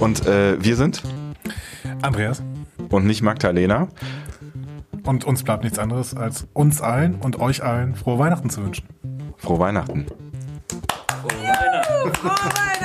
[0.00, 1.02] Und äh, wir sind
[2.00, 2.42] Andreas
[2.88, 3.88] und nicht Magdalena.
[5.04, 8.88] Und uns bleibt nichts anderes, als uns allen und euch allen frohe Weihnachten zu wünschen.
[9.36, 10.06] Frohe Weihnachten.
[10.06, 12.14] Frohe Weihnachten.
[12.14, 12.77] Frohe Weihnachten.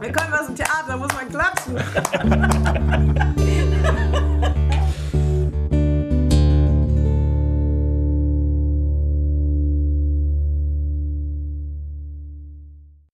[0.00, 1.76] Wir können was im Theater, da muss man klatschen.